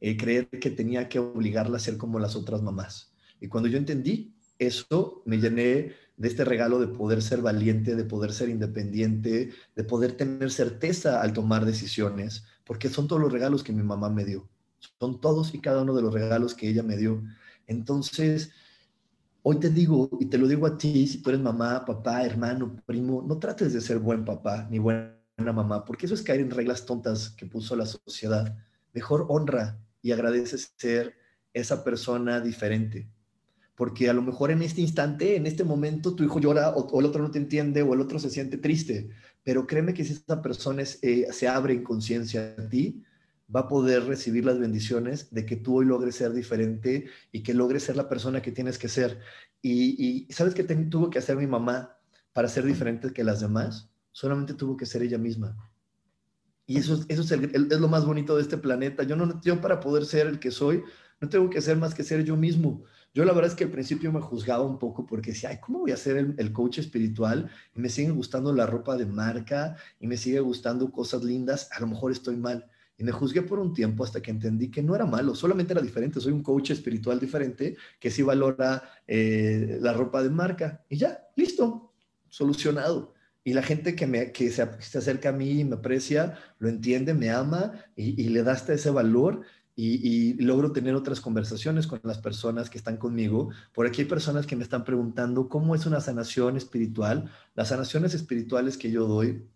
[0.00, 3.14] eh, creer que tenía que obligarla a ser como las otras mamás.
[3.40, 8.04] Y cuando yo entendí eso, me llené de este regalo de poder ser valiente, de
[8.04, 13.62] poder ser independiente, de poder tener certeza al tomar decisiones, porque son todos los regalos
[13.62, 14.48] que mi mamá me dio.
[14.98, 17.22] Son todos y cada uno de los regalos que ella me dio.
[17.66, 18.50] Entonces,
[19.42, 22.76] hoy te digo, y te lo digo a ti, si tú eres mamá, papá, hermano,
[22.86, 26.50] primo, no trates de ser buen papá ni buena mamá, porque eso es caer en
[26.50, 28.56] reglas tontas que puso la sociedad.
[28.92, 31.16] Mejor honra y agradece ser
[31.52, 33.08] esa persona diferente
[33.78, 37.06] porque a lo mejor en este instante, en este momento, tu hijo llora o, el
[37.06, 39.08] otro no te entiende o el otro se siente triste,
[39.44, 43.04] pero créeme que si esa persona eh, se abre en conciencia a ti,
[43.54, 47.54] va a poder recibir las bendiciones de que tú hoy logres ser diferente y que
[47.54, 49.20] logres ser la persona que tienes que ser.
[49.62, 51.96] Y, ¿sabes qué tuvo que hacer mi mamá
[52.32, 53.90] para ser diferente que las demás?
[54.12, 55.56] Solamente tuvo que ser ella misma.
[56.66, 59.02] Y eso, eso es, es, lo más bonito de este planeta.
[59.02, 60.82] Yo, no, yo para poder ser el que soy,
[61.20, 62.84] no tengo que ser más que ser yo mismo.
[63.14, 65.80] Yo la verdad es que al principio me juzgaba un poco porque decía, ay, ¿cómo
[65.80, 67.50] voy a ser el, el, coach espiritual?
[67.74, 71.80] Y me sigue gustando la ropa de marca y me sigue gustando cosas lindas, a
[71.80, 72.70] lo mejor estoy mal.
[72.98, 75.80] Y me juzgué por un tiempo hasta que entendí que no era malo, solamente era
[75.80, 76.20] diferente.
[76.20, 80.84] Soy un coach espiritual diferente que sí valora eh, la ropa de marca.
[80.88, 81.94] Y ya, listo,
[82.28, 83.14] solucionado.
[83.44, 87.14] Y la gente que, me, que se, acerca a mí y me aprecia, lo entiende,
[87.14, 89.46] me ama y, y le da hasta ese valor
[89.80, 93.50] y, logro tener otras conversaciones con las personas que están conmigo.
[93.72, 97.30] Por aquí hay personas que me están preguntando cómo es una sanación espiritual.
[97.54, 99.46] Las sanaciones espirituales que yo doy,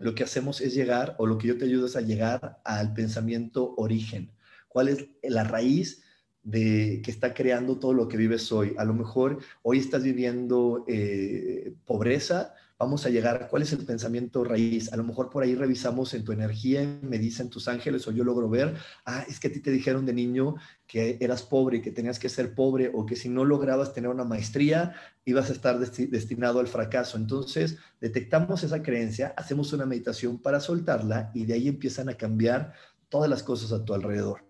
[0.00, 2.94] lo que hacemos es llegar, o lo que yo te ayudo es a llegar al
[2.94, 4.32] pensamiento origen.
[4.66, 6.02] ¿Cuál es la raíz
[6.42, 8.74] de que está creando todo lo que vives hoy?
[8.78, 13.84] A lo mejor hoy estás viviendo eh, pobreza, vamos a llegar a cuál es el
[13.84, 14.90] pensamiento raíz.
[14.90, 18.24] A lo mejor por ahí revisamos en tu energía, me dicen tus ángeles o yo
[18.24, 18.74] logro ver,
[19.04, 20.54] ah, es que a ti te dijeron de niño
[20.86, 24.24] que eras pobre, que tenías que ser pobre o que si no lograbas tener una
[24.24, 24.94] maestría
[25.26, 27.18] ibas a estar destinado al fracaso.
[27.18, 32.72] Entonces, detectamos esa creencia, hacemos una meditación para soltarla y de ahí empiezan a cambiar
[33.10, 34.49] todas las cosas a tu alrededor.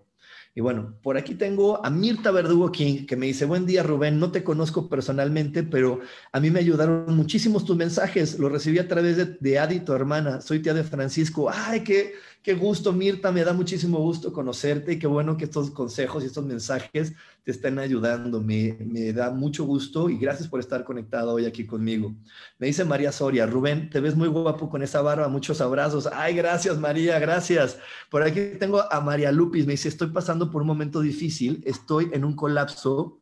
[0.53, 4.19] Y bueno, por aquí tengo a Mirta Verdugo King, que me dice, buen día Rubén,
[4.19, 6.01] no te conozco personalmente, pero
[6.33, 9.93] a mí me ayudaron muchísimos tus mensajes, los recibí a través de, de Adi, tu
[9.93, 14.95] hermana, soy tía de Francisco, ay, qué, Qué gusto, Mirta, me da muchísimo gusto conocerte
[14.95, 17.13] y qué bueno que estos consejos y estos mensajes
[17.45, 18.41] te estén ayudando.
[18.41, 22.15] Me, me da mucho gusto y gracias por estar conectado hoy aquí conmigo.
[22.59, 26.09] Me dice María Soria, Rubén, te ves muy guapo con esa barba, muchos abrazos.
[26.11, 27.79] Ay, gracias, María, gracias.
[28.11, 32.09] Por aquí tengo a María Lupis, me dice, estoy pasando por un momento difícil, estoy
[32.15, 33.21] en un colapso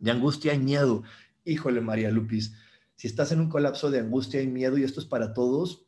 [0.00, 1.04] de angustia y miedo.
[1.44, 2.54] Híjole, María Lupis,
[2.96, 5.86] si estás en un colapso de angustia y miedo y esto es para todos,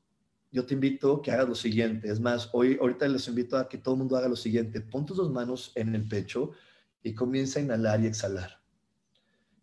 [0.53, 2.11] yo te invito a que hagas lo siguiente.
[2.11, 4.83] Es más, hoy, ahorita les invito a que todo el mundo haga lo siguiente.
[4.83, 6.53] Pon tus dos manos en el pecho
[7.03, 8.61] y comienza a inhalar y exhalar.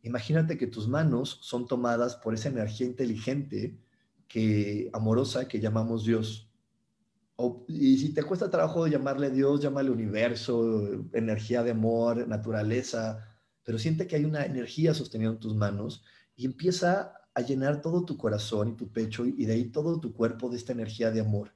[0.01, 3.77] Imagínate que tus manos son tomadas por esa energía inteligente,
[4.27, 6.49] que, amorosa, que llamamos Dios.
[7.67, 13.25] y si te cuesta trabajo llamarle Dios, llámale universo, energía de amor, naturaleza,
[13.63, 16.03] pero siente que hay una energía sosteniendo tus manos
[16.35, 20.13] y empieza a llenar todo tu corazón y tu pecho y de ahí todo tu
[20.13, 21.53] cuerpo de esta energía de amor.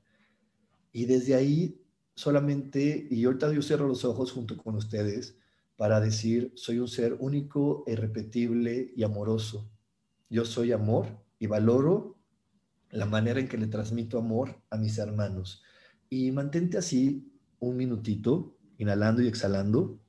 [0.92, 1.82] Y desde ahí
[2.16, 5.38] solamente, y ahorita yo cierro los ojos junto con ustedes
[5.76, 9.70] para decir, soy un ser único, irrepetible y amoroso.
[10.30, 11.08] Yo soy amor
[11.40, 12.18] y valoro
[12.90, 15.64] la manera en que le transmito amor a mis hermanos.
[16.10, 20.00] Y mantente así un minutito, inhalando y exhalando,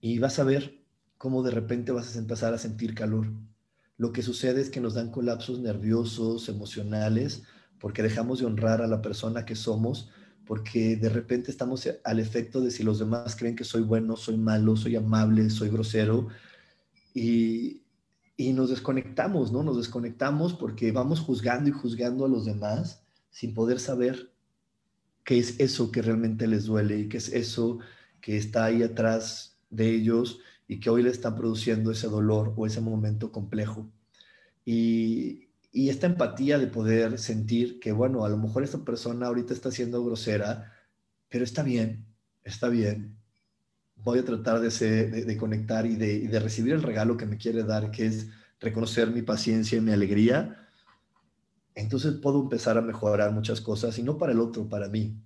[0.00, 0.84] y vas a ver
[1.18, 3.32] cómo de repente vas a empezar a sentir calor
[3.96, 7.42] lo que sucede es que nos dan colapsos nerviosos, emocionales,
[7.78, 10.10] porque dejamos de honrar a la persona que somos,
[10.46, 14.36] porque de repente estamos al efecto de si los demás creen que soy bueno, soy
[14.36, 16.28] malo, soy amable, soy grosero,
[17.14, 17.80] y,
[18.38, 19.62] nos desconectamos, ¿no?
[19.62, 24.32] Nos desconectamos porque vamos juzgando y juzgando a los demás sin poder saber
[25.24, 27.78] qué es eso que realmente les duele y qué es eso
[28.20, 32.66] que está ahí atrás de ellos y que hoy le están produciendo ese dolor o
[32.66, 33.90] ese momento complejo.
[34.64, 35.40] Y,
[35.72, 40.04] esta empatía de poder sentir que, bueno, a lo mejor esta persona ahorita está siendo
[40.04, 40.72] grosera,
[41.28, 42.06] pero está bien,
[42.44, 43.16] está bien.
[43.96, 47.90] Voy a tratar de, de, conectar y de recibir el regalo que me quiere dar,
[47.90, 48.28] que es
[48.60, 50.68] reconocer mi paciencia y mi alegría.
[51.74, 55.16] Entonces puedo empezar a mejorar muchas cosas y no para el otro, para mí.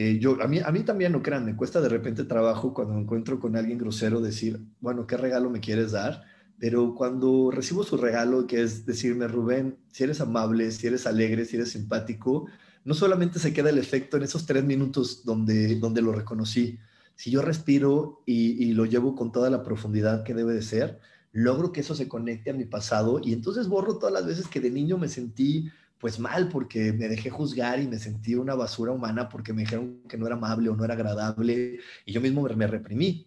[0.00, 2.94] Eh, yo, a, mí, a mí también, no crean, me cuesta de repente trabajo cuando
[2.94, 6.22] me encuentro con alguien grosero decir, bueno, ¿qué regalo me quieres dar?
[6.56, 11.44] Pero cuando recibo su regalo, que es decirme, Rubén, si eres amable, si eres alegre,
[11.46, 12.46] si eres simpático,
[12.84, 16.78] no solamente se queda el efecto en esos tres minutos donde, donde lo reconocí,
[17.16, 21.00] si yo respiro y, y lo llevo con toda la profundidad que debe de ser,
[21.32, 24.60] logro que eso se conecte a mi pasado y entonces borro todas las veces que
[24.60, 28.92] de niño me sentí pues mal porque me dejé juzgar y me sentí una basura
[28.92, 32.42] humana porque me dijeron que no era amable o no era agradable y yo mismo
[32.42, 33.26] me reprimí.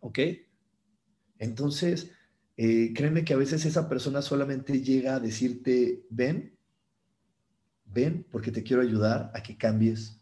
[0.00, 0.18] ¿Ok?
[1.38, 2.10] Entonces,
[2.56, 6.56] eh, créeme que a veces esa persona solamente llega a decirte, ven,
[7.84, 10.20] ven porque te quiero ayudar a que cambies,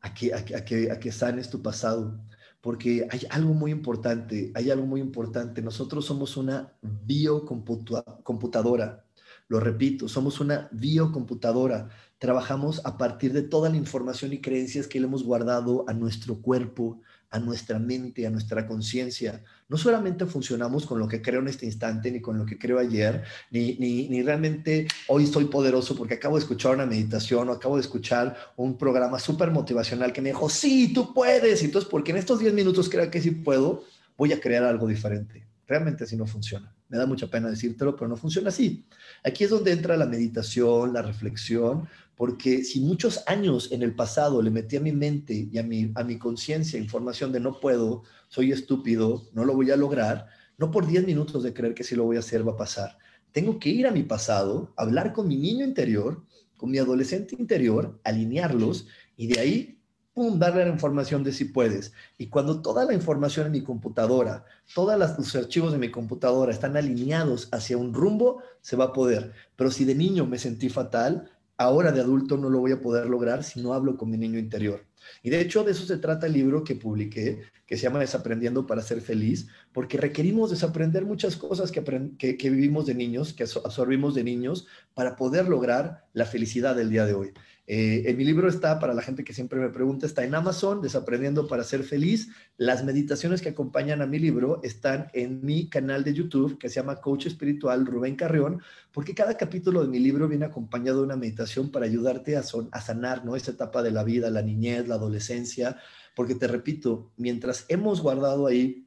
[0.00, 2.24] a que, a, que, a que sanes tu pasado.
[2.60, 5.60] Porque hay algo muy importante, hay algo muy importante.
[5.60, 9.05] Nosotros somos una biocomputadora
[9.48, 11.88] lo repito, somos una biocomputadora.
[12.18, 16.40] Trabajamos a partir de toda la información y creencias que le hemos guardado a nuestro
[16.40, 19.44] cuerpo, a nuestra mente, a nuestra conciencia.
[19.68, 22.78] No solamente funcionamos con lo que creo en este instante, ni con lo que creo
[22.78, 27.52] ayer, ni, ni, ni, realmente hoy soy poderoso porque acabo de escuchar una meditación o
[27.52, 31.62] acabo de escuchar un programa súper motivacional que me dijo, sí, tú puedes.
[31.62, 33.84] Entonces, porque en estos 10 minutos creo que sí puedo,
[34.16, 35.46] voy a crear algo diferente.
[35.66, 36.75] Realmente así no funciona.
[36.88, 38.84] Me da mucha pena decírtelo, pero no funciona así.
[39.24, 44.40] Aquí es donde entra la meditación, la reflexión, porque si muchos años en el pasado
[44.40, 48.04] le metí a mi mente y a mi, a mi conciencia información de no puedo,
[48.28, 50.28] soy estúpido, no lo voy a lograr,
[50.58, 52.98] no por 10 minutos de creer que si lo voy a hacer va a pasar.
[53.32, 56.24] Tengo que ir a mi pasado, hablar con mi niño interior,
[56.56, 59.75] con mi adolescente interior, alinearlos y de ahí,
[60.16, 61.92] pum, darle la información de si puedes.
[62.16, 66.74] Y cuando toda la información en mi computadora, todos los archivos de mi computadora están
[66.74, 69.34] alineados hacia un rumbo, se va a poder.
[69.56, 73.06] Pero si de niño me sentí fatal, ahora de adulto no lo voy a poder
[73.06, 74.85] lograr si no hablo con mi niño interior.
[75.22, 78.66] Y de hecho de eso se trata el libro que publiqué, que se llama Desaprendiendo
[78.66, 81.82] para ser feliz, porque requerimos desaprender muchas cosas que,
[82.16, 87.06] que, vivimos de niños, que absorbimos de niños, para poder lograr la felicidad del día
[87.06, 87.32] de hoy.
[87.68, 90.80] Eh, en mi libro está, para la gente que siempre me pregunta, está en Amazon,
[90.80, 92.28] Desaprendiendo para ser feliz.
[92.56, 96.76] Las meditaciones que acompañan a mi libro están en mi canal de YouTube que se
[96.76, 101.16] llama Coach Espiritual Rubén Carrión, porque cada capítulo de mi libro viene acompañado de una
[101.16, 103.34] meditación para ayudarte a, a sanar ¿no?
[103.34, 105.78] esa etapa de la vida, la niñez, la adolescencia,
[106.14, 108.86] porque te repito, mientras hemos guardado ahí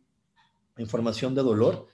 [0.78, 1.88] información de dolor,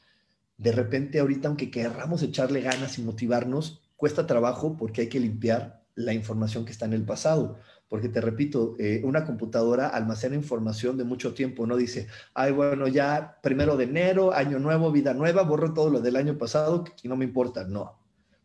[0.58, 5.84] de repente ahorita, aunque querramos echarle ganas y motivarnos, cuesta trabajo porque hay que limpiar
[5.96, 7.58] la información que está en el pasado.
[7.88, 12.88] Porque te repito, eh, una computadora almacena información de mucho tiempo, no dice, ay, bueno,
[12.88, 17.08] ya primero de enero, año nuevo, vida nueva, borro todo lo del año pasado y
[17.08, 17.64] no me importa.
[17.66, 18.00] No.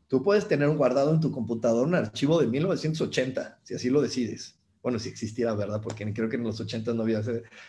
[0.09, 4.60] Tú puedes tener guardado en tu computadora un archivo de 1980, si así lo decides.
[4.83, 5.81] Bueno, si existiera, ¿verdad?
[5.83, 7.23] Porque creo que en los 80 no había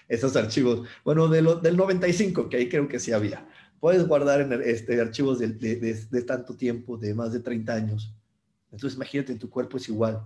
[0.07, 0.87] esos archivos.
[1.03, 3.47] Bueno, de lo, del 95, que ahí creo que sí había.
[3.79, 8.15] Puedes guardar en este, archivos de tanto tiempo, de más de 30 años
[8.71, 10.25] entonces imagínate, en tu cuerpo es igual.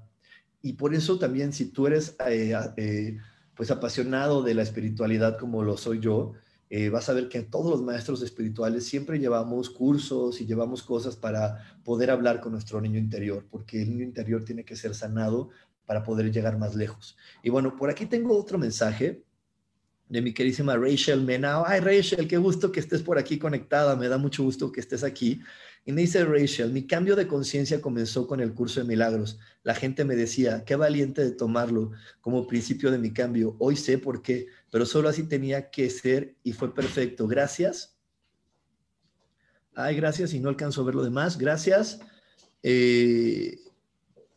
[0.61, 3.17] Y por eso también si tú eres eh, eh,
[3.55, 6.33] pues apasionado de la espiritualidad como lo soy yo,
[6.69, 11.15] eh, vas a ver que todos los maestros espirituales siempre llevamos cursos y llevamos cosas
[11.15, 15.49] para poder hablar con nuestro niño interior, porque el niño interior tiene que ser sanado
[15.85, 17.17] para poder llegar más lejos.
[17.43, 19.23] Y bueno, por aquí tengo otro mensaje
[20.07, 21.65] de mi querísima Rachel Menao.
[21.65, 25.03] Ay, Rachel, qué gusto que estés por aquí conectada, me da mucho gusto que estés
[25.03, 25.41] aquí.
[25.87, 29.39] Y me dice Rachel, mi cambio de conciencia comenzó con el curso de milagros.
[29.61, 33.55] La gente me decía, qué valiente de tomarlo como principio de mi cambio.
[33.59, 37.27] Hoy sé por qué, pero solo así tenía que ser y fue perfecto.
[37.27, 37.95] Gracias.
[39.75, 41.37] Ay, gracias y no alcanzo a ver lo demás.
[41.37, 41.99] Gracias.
[42.63, 43.59] Eh,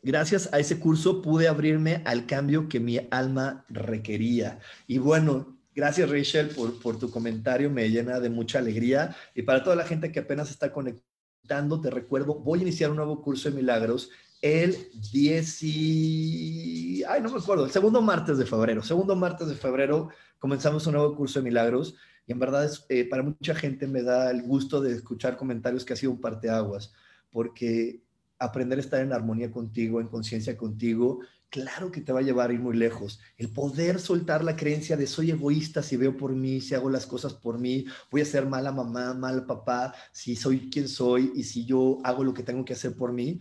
[0.09, 4.59] gracias a ese curso pude abrirme al cambio que mi alma requería.
[4.87, 7.71] Y bueno, Gracias, Rachel, por, tu comentario.
[7.71, 9.15] Me llena de mucha alegría.
[9.33, 12.97] Y para toda la gente que apenas está conectada, te recuerdo, voy a iniciar un
[12.97, 14.11] nuevo curso de milagros
[14.43, 14.77] el
[15.13, 17.05] 10 y...
[17.09, 18.83] Ay, no me acuerdo, el segundo martes de febrero.
[18.83, 20.09] Segundo martes de febrero
[20.41, 21.95] comenzamos un nuevo curso de milagros
[22.27, 25.85] y en verdad es, eh, para mucha gente me da el gusto de escuchar comentarios
[25.85, 26.93] que ha sido un parteaguas,
[27.31, 28.03] porque
[28.39, 31.21] aprender a estar en armonía contigo, en conciencia contigo,
[31.51, 33.21] claro que te va a llevar a ir muy lejos.
[33.37, 37.07] El poder soltar la creencia de soy egoísta si veo por mí, si hago las
[37.07, 41.45] cosas por mí, voy a ser mala mamá, mal papá, si soy quien soy y
[41.45, 43.41] si yo hago lo que tengo que hacer por mí.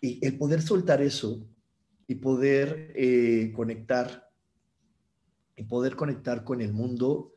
[0.00, 1.46] Y el poder soltar eso
[2.06, 4.30] y poder eh, conectar
[5.56, 7.34] y poder conectar con el mundo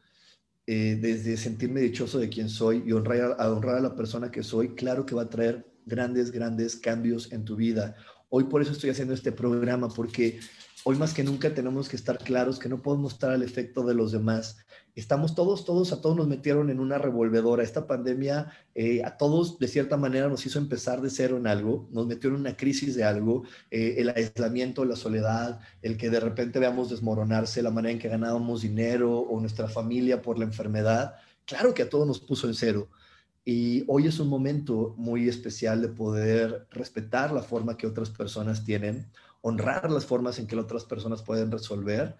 [0.66, 4.44] eh, desde sentirme dichoso de quien soy y honrar a, honrar a la persona que
[4.44, 7.96] soy, claro que va a traer grandes, grandes cambios en tu vida.
[8.30, 10.40] Hoy por eso estoy haciendo este programa, porque
[10.84, 13.94] hoy más que nunca tenemos que estar claros que no podemos estar al efecto de
[13.94, 14.58] los demás.
[14.96, 17.64] Estamos todos, todos, a todos nos metieron en una revolvedora.
[17.64, 21.88] Esta pandemia eh, a todos de cierta manera nos hizo empezar de cero en algo,
[21.92, 26.20] nos metió en una crisis de algo, eh, el aislamiento, la soledad, el que de
[26.20, 31.14] repente veamos desmoronarse la manera en que ganábamos dinero o nuestra familia por la enfermedad.
[31.46, 32.90] Claro que a todos nos puso en cero.
[33.50, 38.66] Y hoy es un momento muy especial de poder respetar la forma que otras personas
[38.66, 42.18] tienen, honrar las formas en que otras personas pueden resolver,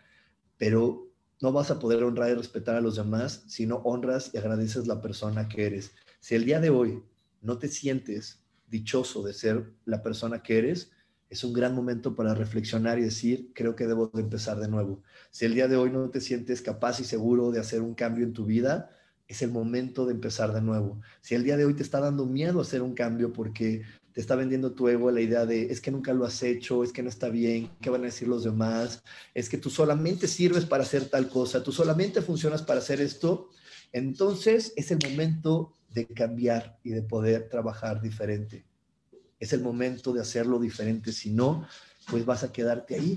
[0.58, 1.12] pero
[1.42, 4.88] no vas a poder honrar y respetar a los demás si no honras y agradeces
[4.88, 5.92] la persona que eres.
[6.22, 7.04] Si el día de hoy
[7.42, 10.92] no te sientes dichoso de ser la persona que eres,
[11.30, 15.04] es un gran momento para reflexionar y decir, creo que debo de empezar de nuevo.
[15.32, 18.24] Si el día de hoy no te sientes capaz y seguro de hacer un cambio
[18.24, 18.97] en tu vida,
[19.28, 21.02] es el momento de empezar de nuevo.
[21.22, 24.36] Si el día de hoy te está dando miedo hacer un cambio porque te está
[24.36, 27.10] vendiendo tu ego la idea de es que nunca lo has hecho, es que no
[27.10, 29.04] está bien, qué van a decir los demás,
[29.34, 33.50] es que tú solamente sirves para hacer tal cosa, tú solamente funcionas para hacer esto,
[33.92, 38.66] entonces es el momento de cambiar y de poder trabajar diferente.
[39.40, 41.68] Es el momento de hacerlo diferente, si no,
[42.10, 43.14] pues vas a quedarte ahí.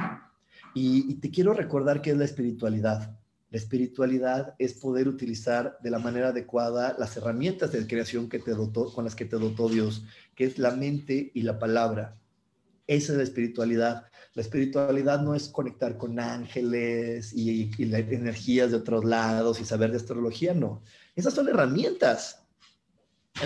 [0.74, 3.18] Y, y te quiero recordar que es la espiritualidad.
[3.50, 8.52] La espiritualidad es poder utilizar de la manera adecuada las herramientas de creación que te
[8.52, 10.04] dotó, con las que te dotó Dios,
[10.36, 12.16] que es la mente y la palabra.
[12.86, 14.06] Esa es la espiritualidad.
[14.34, 19.96] La espiritualidad no es conectar con ángeles y, energías de otros lados y saber de
[19.96, 20.82] astrología, no.
[21.16, 22.39] Esas son herramientas.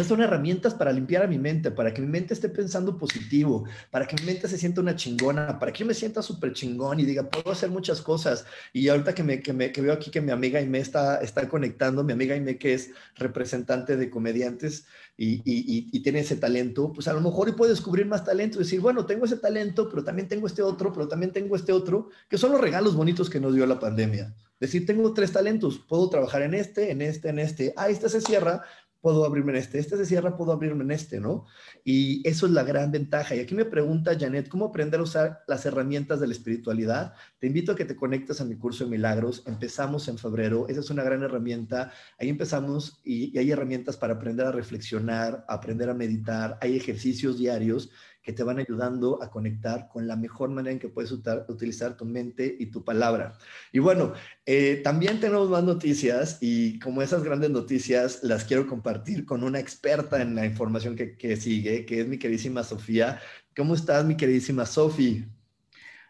[0.03, 4.07] Son herramientas para limpiar a mi mente, para que mi mente esté pensando positivo, para
[4.07, 7.05] que mi mente se sienta una chingona, para que yo me sienta súper chingón y
[7.05, 8.45] diga, puedo hacer muchas cosas.
[8.73, 11.49] Y ahorita que, me, que, me, que veo aquí que mi amiga Aime está, está
[11.49, 16.93] conectando, mi amiga Aime que es representante de comediantes y, y, y, tiene ese talento,
[16.93, 19.89] pues a lo mejor y puede descubrir más talento y decir, bueno, tengo ese talento,
[19.89, 23.31] pero también tengo este otro, pero también tengo este otro, que son los regalos bonitos
[23.31, 24.35] que nos dio la pandemia.
[24.59, 27.75] Decir, tengo tres talentos, puedo trabajar en este, en este, en este.
[27.77, 28.63] Ah, este se cierra,
[29.05, 31.45] puedo abrirme en este, este se cierra, puedo abrirme en este, ¿no?
[31.85, 33.37] Y eso es la gran ventaja.
[33.37, 37.13] Y aquí me pregunta Janet, ¿cómo aprender a usar las herramientas de la espiritualidad?
[37.39, 39.43] Te invito a que te conectes a mi curso de milagros.
[39.45, 41.93] Empezamos en febrero, esa es una gran herramienta.
[42.19, 47.37] Ahí empezamos y, y hay herramientas para aprender a reflexionar, aprender a meditar, hay ejercicios
[47.37, 47.91] diarios
[48.25, 52.07] que te van ayudando a conectar con la mejor manera en que puedes utilizar tu
[52.07, 53.37] mente y tu palabra.
[53.71, 54.15] Y bueno,
[54.47, 59.61] eh, también tenemos más noticias y como esas grandes noticias las quiero compartir con una
[59.61, 63.21] experta en la información que, que sigue, que es mi queridísima Sofía.
[63.55, 65.29] ¿Cómo estás, mi queridísima Sofía?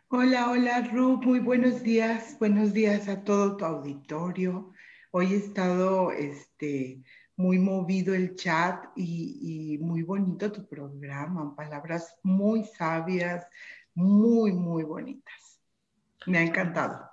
[0.06, 2.36] Hola, hola, Ru, muy buenos días.
[2.38, 4.70] Buenos días a todo tu auditorio.
[5.10, 7.02] Hoy he estado, este,
[7.36, 13.46] muy movido el chat y, muy bonito tu programa, palabras muy sabias,
[13.94, 15.60] muy, muy bonitas.
[16.26, 17.10] Me ha encantado.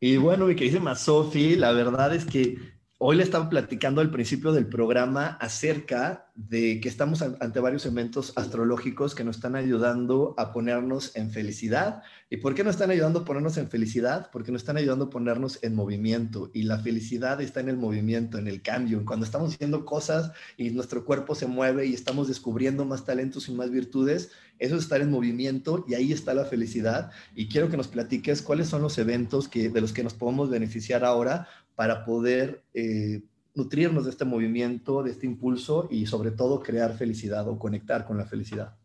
[0.00, 4.52] Y bueno, mi querida Sofi, la verdad es que hoy le estaba platicando al principio
[4.52, 10.52] del programa acerca de que estamos ante varios eventos astrológicos que nos están ayudando a
[10.52, 12.02] ponernos en felicidad.
[12.30, 14.30] ¿Y por qué nos están ayudando a ponernos en felicidad?
[14.32, 16.50] Porque nos están ayudando a ponernos en movimiento.
[16.52, 20.70] Y la felicidad está en el movimiento, en el cambio, cuando estamos haciendo cosas y
[20.70, 24.30] nuestro cuerpo se mueve y estamos descubriendo más talentos y más virtudes.
[24.58, 27.10] Eso es estar en movimiento y ahí está la felicidad.
[27.34, 30.48] Y quiero que nos platiques cuáles son los eventos que, de los que nos podemos
[30.48, 32.62] beneficiar ahora para poder...
[32.74, 33.22] Eh,
[33.54, 38.18] nutrirnos de este movimiento, de este impulso y sobre todo crear felicidad o conectar con
[38.18, 38.76] la felicidad.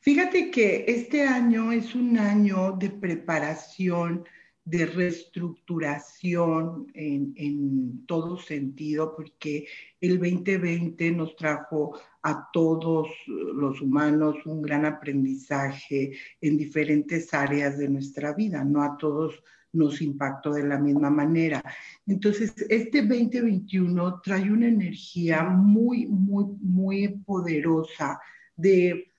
[0.00, 4.24] Fíjate que este año es un año de preparación,
[4.64, 9.66] de reestructuración en, en, todo sentido, porque
[10.00, 17.88] el 2020 nos trajo a todos los humanos un gran aprendizaje en diferentes áreas de
[17.88, 19.42] nuestra vida, no a todos
[19.72, 21.62] nos impactó de la misma manera.
[22.06, 28.20] Entonces, este 2021 trae una energía muy, muy, muy poderosa
[28.56, 29.10] de,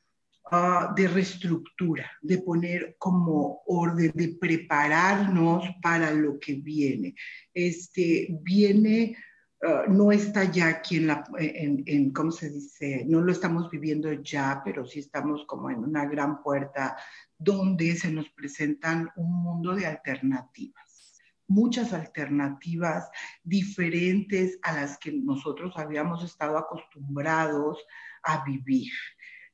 [0.51, 7.15] uh, de reestructura, de poner como orden, de prepararnos para lo que viene.
[7.53, 9.15] Este viene...
[9.61, 13.03] Uh, no está ya aquí en la, en, en, ¿cómo se dice?
[13.05, 16.95] No lo estamos viviendo ya, pero sí estamos como en una gran puerta
[17.37, 23.09] donde se nos presentan un mundo de alternativas, muchas alternativas
[23.43, 27.79] diferentes a las que nosotros habíamos estado acostumbrados
[28.23, 28.93] a vivir.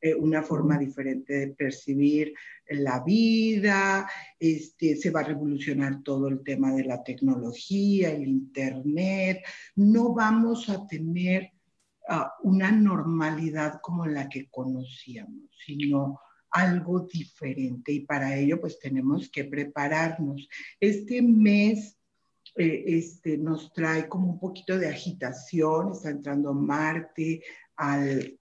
[0.06, 2.32] Eh, una forma diferente de percibir
[2.70, 4.08] la vida,
[4.40, 9.44] este, se va a revolucionar todo el tema de la tecnología, el Internet,
[9.76, 11.54] no vamos a tener
[12.08, 16.20] uh, una normalidad como la que conocíamos, sino
[16.52, 17.92] algo diferente.
[17.92, 20.48] Y para ello pues tenemos que prepararnos.
[20.80, 21.98] Este mes
[22.56, 27.42] eh, este, nos trae como un poquito de agitación, está entrando Marte
[27.76, 28.38] al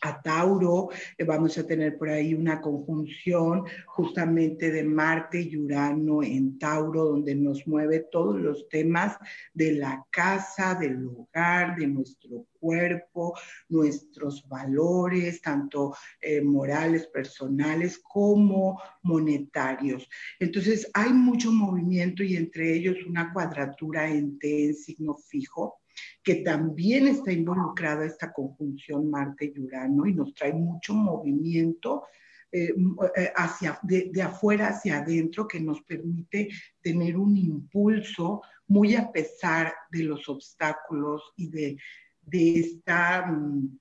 [0.00, 0.88] a Tauro,
[1.18, 7.04] eh, vamos a tener por ahí una conjunción justamente de Marte y Urano en Tauro,
[7.04, 9.16] donde nos mueve todos los temas
[9.52, 13.36] de la casa, del hogar, de nuestro cuerpo,
[13.68, 20.08] nuestros valores, tanto eh, morales, personales, como monetarios.
[20.38, 25.81] Entonces hay mucho movimiento y entre ellos una cuadratura en T en signo fijo
[26.22, 32.04] que también está involucrada esta conjunción Marte y Urano y nos trae mucho movimiento
[32.50, 32.74] eh,
[33.16, 36.50] eh, hacia, de, de, afuera hacia adentro que nos permite
[36.82, 41.76] tener un impulso muy a pesar de los obstáculos y de,
[42.22, 43.78] de esta, mm,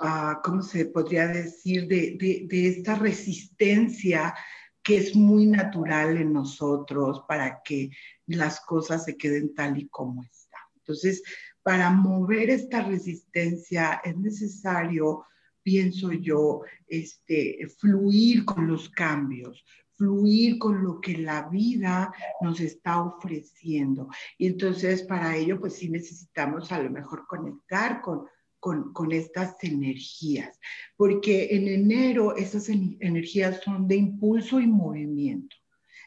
[0.00, 1.86] ah, ¿cómo se podría decir?
[1.86, 2.16] De,
[2.48, 4.34] de, esta resistencia
[4.82, 7.90] que es muy natural en nosotros para que
[8.26, 10.60] las cosas se queden tal y como están.
[10.76, 11.22] Entonces,
[11.62, 15.24] para mover esta resistencia es necesario,
[15.62, 19.64] pienso yo, este, fluir con los cambios,
[19.96, 24.08] fluir con lo que la vida nos está ofreciendo.
[24.36, 28.26] Y entonces para ello, pues sí necesitamos a lo mejor conectar con,
[28.58, 30.58] con, estas energías,
[30.96, 35.56] porque en enero esas energías son de impulso y movimiento.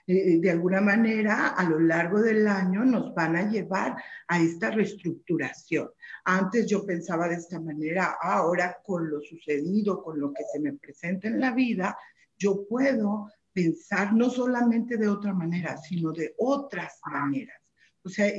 [0.08, 3.96] De, alguna manera, a lo largo del año nos van a llevar
[4.28, 5.90] a esta reestructuración.
[6.26, 10.74] Antes yo pensaba de esta manera, ahora con lo sucedido, con lo que se me
[10.74, 11.98] presenta en la vida,
[12.38, 17.60] yo puedo pensar no solamente de otra manera, sino de otras maneras.
[18.04, 18.32] O sea,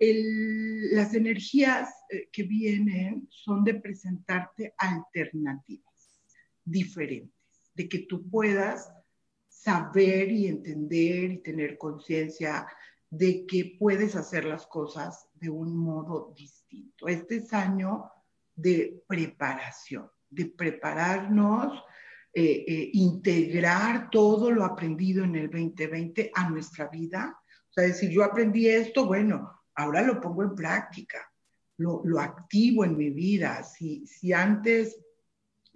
[0.00, 5.84] las energías eh, que vienen son de presentarte alternativas
[6.64, 7.34] diferentes,
[7.74, 8.90] de que tú puedas
[9.68, 12.66] saber y entender y tener conciencia
[13.10, 17.06] de que puedes hacer las cosas de un modo distinto.
[17.06, 18.10] Este es año
[18.54, 21.84] de preparación, de prepararnos
[22.32, 27.38] eh, eh, integrar todo lo aprendido en el 2020 a nuestra vida.
[27.68, 31.30] O sea, decir, yo aprendí esto, bueno, ahora lo pongo en práctica,
[31.76, 33.62] lo, lo activo en mi vida.
[33.64, 34.98] Si, si antes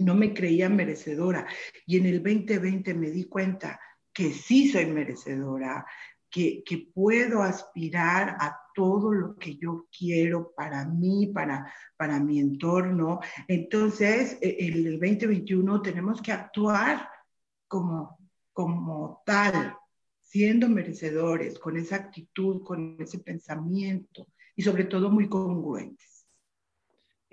[0.04, 1.46] no me creía merecedora
[1.86, 3.80] y en el 2020 me di cuenta
[4.12, 5.86] que sí soy merecedora,
[6.30, 12.40] que, que, puedo aspirar a todo lo que yo quiero para mí, para, para mi
[12.40, 13.20] entorno.
[13.48, 17.08] Entonces, e, en el 2021 tenemos que actuar
[17.68, 18.18] como,
[18.52, 19.76] como tal,
[20.20, 24.26] siendo merecedores, con esa actitud, con ese pensamiento
[24.56, 26.11] y sobre todo muy congruentes.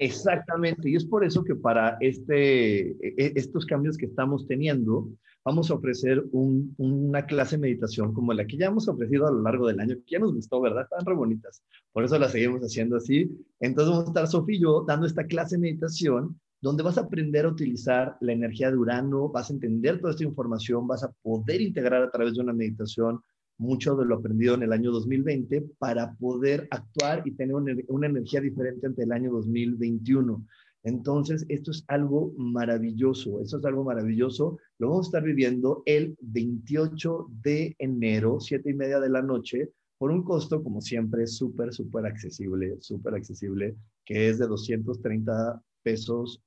[0.01, 5.09] Exactamente, y es por eso que para este, e, e, estos cambios que estamos teniendo,
[5.43, 9.41] vamos a ofrecer una clase de meditación como la que ya hemos ofrecido a lo
[9.41, 10.83] largo del año, que ya nos gustó, ¿verdad?
[10.83, 11.61] Están re bonitas.
[11.91, 13.29] Por eso la seguimos haciendo así.
[13.59, 17.01] Entonces vamos a estar Sofía y yo dando esta clase de meditación donde vas a
[17.01, 21.11] aprender a utilizar la energía de Urano, vas a entender toda esta información, vas a
[21.21, 23.19] poder integrar a través de una meditación
[23.59, 28.07] mucho de lo aprendido en el año 2020 para poder actuar y tener una, una
[28.07, 30.43] energía diferente ante el año 2021.
[30.83, 34.57] Entonces, esto es algo maravilloso, esto es algo maravilloso.
[34.77, 39.71] Lo vamos a estar viviendo el 28 de enero, siete y media de la noche,
[39.97, 46.41] por un costo, como siempre, súper, súper accesible, súper accesible, que es de 230 pesos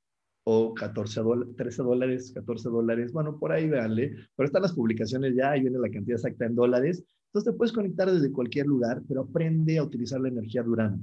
[0.45, 5.35] o 14 dólares, 13 dólares, 14 dólares, bueno, por ahí véanle, pero están las publicaciones
[5.35, 7.05] ya, ahí viene la cantidad exacta en dólares.
[7.27, 11.01] Entonces te puedes conectar desde cualquier lugar, pero aprende a utilizar la energía Durán.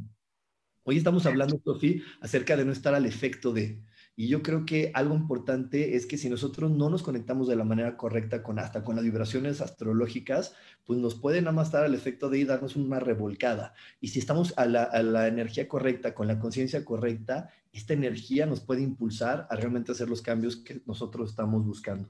[0.83, 3.81] Hoy estamos hablando, Sofía, acerca de no estar al efecto de.
[4.19, 7.63] Y yo creo que algo importante es que si nosotros no nos conectamos de la
[7.63, 10.53] manera correcta con hasta con las vibraciones astrológicas,
[10.85, 13.73] pues nos puede nada más al efecto de ir darnos una revolcada.
[14.01, 18.45] Y si estamos a la, a la energía correcta, con la conciencia correcta, esta energía
[18.45, 22.09] nos puede impulsar a realmente hacer los cambios que nosotros estamos buscando.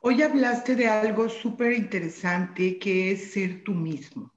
[0.00, 4.32] Hoy hablaste de algo súper interesante que es ser tú mismo,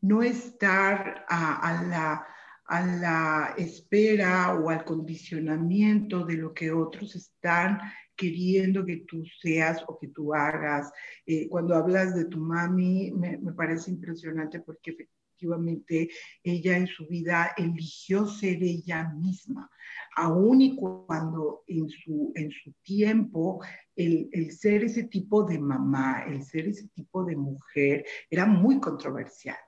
[0.00, 2.28] no estar a la
[2.70, 7.80] a la espera o al condicionamiento de lo que otros están
[8.14, 10.92] queriendo que tú seas o que tú hagas.
[11.26, 16.10] Eh, cuando hablas de tu mami, me, parece impresionante porque efectivamente
[16.44, 19.68] ella en su vida eligió ser ella misma,
[20.14, 23.64] aun y cuando en su, en su tiempo
[23.96, 28.78] el, el, ser ese tipo de mamá, el ser ese tipo de mujer era muy
[28.78, 29.58] controversial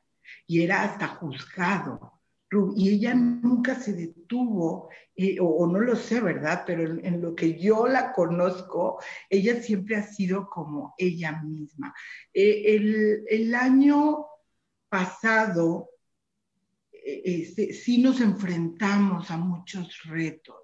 [0.46, 2.21] y era hasta juzgado
[2.76, 6.64] y ella nunca se detuvo, eh, o, no lo sé, ¿verdad?
[6.66, 11.94] Pero en, lo que yo la conozco, ella siempre ha sido como ella misma.
[12.32, 14.26] Eh, el, año
[14.88, 15.90] pasado
[16.92, 20.61] eh, sí nos enfrentamos a muchos retos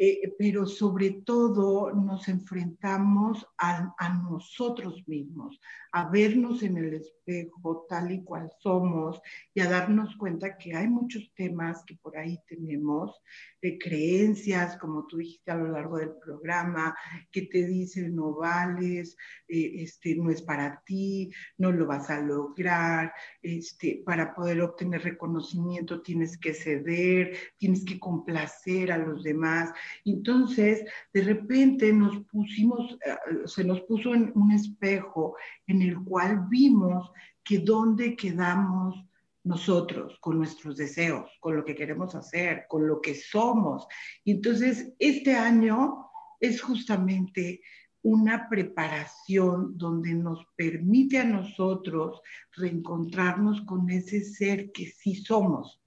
[0.00, 3.92] eh, pero sobre todo nos enfrentamos a,
[4.30, 9.20] nosotros mismos, a vernos en el espejo tal y cual somos
[9.52, 13.20] y a darnos cuenta que hay muchos temas que por ahí tenemos,
[13.60, 16.94] de creencias, como tú dijiste a lo largo del programa,
[17.32, 19.16] que te dicen no vales,
[19.48, 25.02] eh, este, no es para ti, no lo vas a lograr, este, para poder obtener
[25.02, 29.72] reconocimiento tienes que ceder, tienes que complacer a los demás.
[30.04, 35.36] Entonces, de repente nos pusimos, eh, se nos puso en un espejo
[35.66, 37.10] en el cual vimos
[37.44, 39.04] que dónde quedamos
[39.44, 43.86] nosotros, con nuestros deseos, con lo que queremos hacer, con lo que somos.
[44.24, 47.62] Entonces, este año es justamente
[48.02, 52.20] una preparación donde nos permite a nosotros
[52.52, 55.80] reencontrarnos con ese ser que sí somos,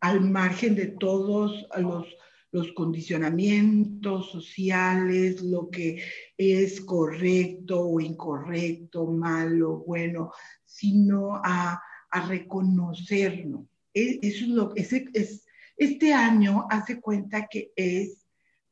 [0.00, 2.06] al margen de todos los,
[2.50, 6.02] los condicionamientos sociales, lo que
[6.36, 10.32] es correcto o incorrecto, malo, bueno,
[10.64, 11.82] sino a,
[12.26, 13.66] reconocernos.
[13.92, 15.46] E, eso es lo, es,
[15.76, 18.26] este año hace cuenta que es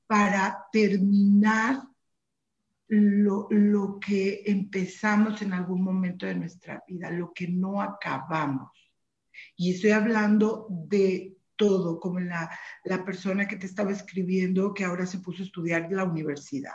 [0.06, 1.82] para terminar
[2.88, 8.70] lo, lo, que empezamos en algún momento de nuestra vida, lo que no acabamos.
[9.56, 12.50] Y estoy hablando de todo, como la,
[12.84, 16.74] la persona que te estaba escribiendo que ahora se puso a estudiar la universidad.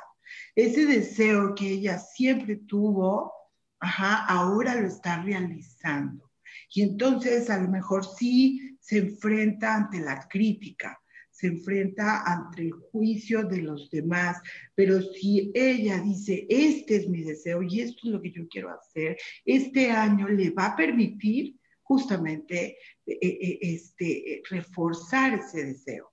[0.56, 3.34] Ese deseo que ella siempre tuvo,
[3.80, 6.32] ajá, ahora lo está realizando.
[6.74, 12.72] Y entonces a lo mejor sí se enfrenta ante la crítica, se enfrenta ante el
[12.72, 14.38] juicio de los demás,
[14.76, 18.70] pero si ella dice, este es mi deseo y esto es lo que yo quiero
[18.72, 22.78] hacer, este año le va a permitir justamente
[23.22, 26.12] este, reforzar ese deseo.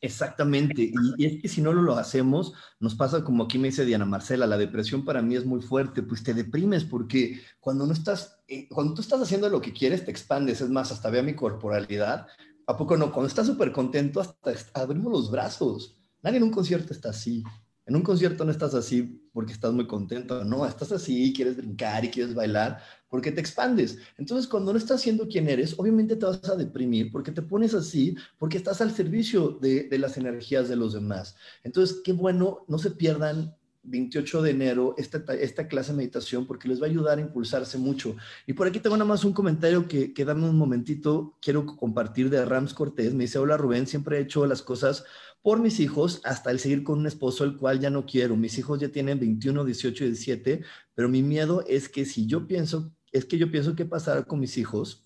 [0.00, 4.04] Exactamente, y, es que si no lo hacemos, nos pasa como aquí me dice Diana
[4.04, 8.40] Marcela, la depresión para mí es muy fuerte, pues te deprimes porque cuando no estás,
[8.48, 11.34] eh, cuando tú estás haciendo lo que quieres, te expandes, es más, hasta vea mi
[11.34, 12.26] corporalidad,
[12.66, 13.12] ¿A poco no?
[13.12, 15.96] Cuando estás súper contento, hasta abrimos los brazos.
[16.22, 17.42] Nadie en un concierto está así.
[17.84, 22.04] En un concierto no estás así porque estás muy contento, no, estás así, quieres brincar
[22.04, 23.98] y quieres bailar porque te expandes.
[24.18, 27.74] Entonces, cuando no estás siendo quien eres, obviamente te vas a deprimir porque te pones
[27.74, 31.36] así, porque estás al servicio de las energías de los demás.
[31.64, 33.54] Entonces, qué bueno, no se pierdan
[33.84, 37.78] 28 de enero esta, esta clase de meditación porque les va a ayudar a impulsarse
[37.78, 38.16] mucho.
[38.46, 42.30] Y por aquí tengo nada más un comentario que, que dame un momentito, quiero compartir
[42.30, 43.12] de Rams Cortés.
[43.14, 45.04] Me dice, hola Rubén, siempre he hecho las cosas
[45.42, 48.36] por mis hijos hasta el seguir con un esposo el cual ya no quiero.
[48.36, 50.62] Mis hijos ya tienen 21, 18 y 17,
[50.94, 54.38] pero mi miedo es que si yo pienso, es que yo pienso que pasará con
[54.38, 55.04] mis hijos.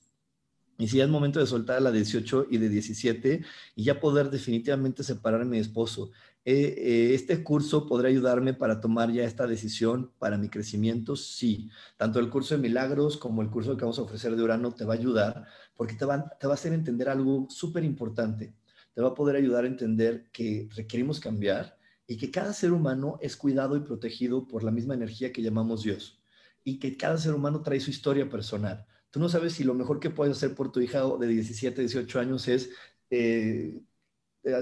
[0.78, 3.42] Y si es momento de soltar a la 18 y de 17
[3.76, 6.10] y ya poder definitivamente separarme de mi esposo.
[6.48, 11.16] Eh, eh, ¿este curso podrá ayudarme para tomar ya esta decisión para mi crecimiento?
[11.16, 14.72] Sí, tanto el curso de milagros como el curso que vamos a ofrecer de Urano
[14.72, 15.44] te va a ayudar
[15.74, 18.54] porque te va, te va a hacer entender algo súper importante.
[18.94, 21.76] Te va a poder ayudar a entender que requerimos cambiar
[22.06, 25.82] y que cada ser humano es cuidado y protegido por la misma energía que llamamos
[25.82, 26.20] Dios
[26.62, 28.86] y que cada ser humano trae su historia personal.
[29.10, 32.20] Tú no sabes si lo mejor que puedes hacer por tu hija de 17, 18
[32.20, 32.70] años es
[33.10, 33.80] eh,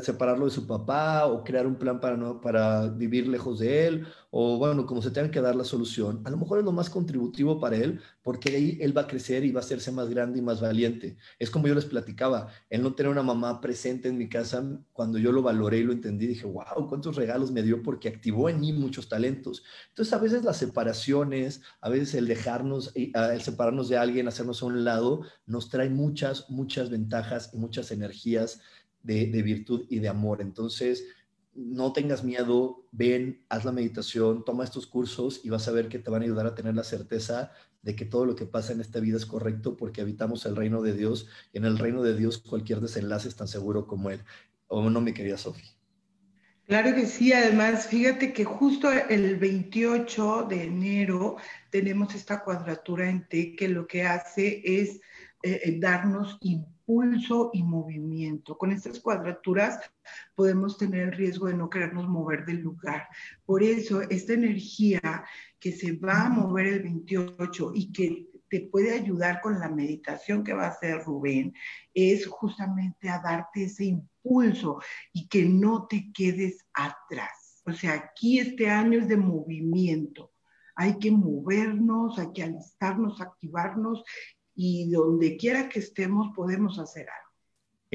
[0.03, 4.07] separarlo de su papá o crear un plan para, no, para vivir lejos de él
[4.31, 6.91] o bueno, como se tenga que dar la solución, a lo mejor es lo más
[6.91, 10.41] contributivo para él porque ahí él va a crecer y va a hacerse más grande
[10.41, 11.17] y más valiente.
[11.39, 15.19] Es como yo les platicaba, el no tener una mamá presente en mi casa, cuando
[15.19, 18.59] yo lo valoré y lo entendí, dije, wow, cuántos regalos me dio porque activó en
[18.59, 19.63] mí muchos talentos.
[19.91, 24.67] Entonces a veces las separaciones, a veces el dejarnos, el separarnos de alguien, hacernos a
[24.67, 28.61] un lado, nos trae muchas, muchas ventajas y muchas energías
[29.05, 30.41] de, virtud y de amor.
[30.41, 31.05] Entonces,
[31.55, 36.01] no tengas miedo, ven, haz la meditación, toma estos cursos y vas a ver que
[36.01, 37.53] te van a ayudar a tener la certeza
[37.83, 40.83] de que todo lo que pasa en esta vida es correcto porque habitamos el reino
[40.83, 44.21] de Dios y en el reino de Dios cualquier desenlace es tan seguro como él.
[44.67, 45.71] ¿O no, mi querida Sofía?
[46.67, 51.37] Claro que sí, además, fíjate que justo el 28 de enero
[51.69, 54.97] tenemos esta cuadratura en T que lo que hace es
[55.43, 56.74] eh, eh, darnos impulso
[57.53, 58.59] y movimiento.
[58.59, 59.81] Con estas cuadraturas
[60.35, 63.09] podemos tener el riesgo de no querernos mover del lugar.
[63.45, 65.25] Por eso, esta energía
[65.59, 70.45] que se va a mover el 28 y que te puede ayudar con la meditación
[70.45, 71.55] que va a hacer Rubén,
[71.93, 74.81] es justamente a darte ese impulso
[75.13, 77.63] y que no te quedes atrás.
[77.67, 80.33] O sea, aquí este año es de movimiento.
[80.77, 84.05] Hay que movernos, hay que alistarnos, activarnos
[84.55, 87.25] y donde quiera que estemos podemos hacer algo.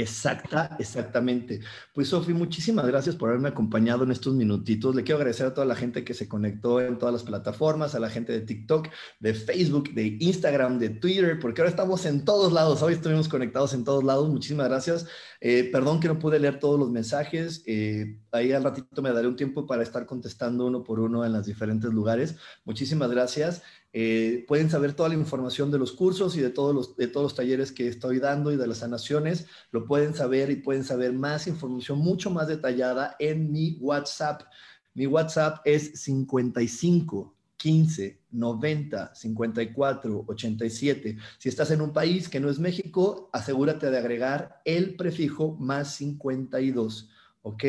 [0.01, 1.59] Exacta, exactamente.
[1.93, 4.95] Pues Sofi, muchísimas gracias por haberme acompañado en estos minutitos.
[4.95, 7.99] Le quiero agradecer a toda la gente que se conectó en todas las plataformas, a
[7.99, 8.87] la gente de TikTok,
[9.19, 12.81] de Facebook, de Instagram, de Twitter, porque ahora estamos en todos lados.
[12.81, 14.29] Hoy estuvimos conectados en todos lados.
[14.29, 15.05] Muchísimas gracias.
[15.41, 17.61] Eh, perdón que no pude leer todos los mensajes.
[17.65, 21.33] Eh, ahí al ratito me daré un tiempo para estar contestando uno por uno en
[21.33, 22.37] los diferentes lugares.
[22.63, 23.63] Muchísimas gracias.
[23.91, 27.23] Eh, pueden saber toda la información de los cursos y de todos los, de todos
[27.23, 29.47] los talleres que estoy dando y de las sanaciones.
[29.71, 34.43] Lo pueden saber y pueden saber más información mucho más detallada en mi WhatsApp.
[34.93, 41.17] Mi WhatsApp es 55 15 90 54 87.
[41.37, 45.95] Si estás en un país que no es México, asegúrate de agregar el prefijo más
[45.95, 47.09] 52.
[47.41, 47.63] ¿Ok?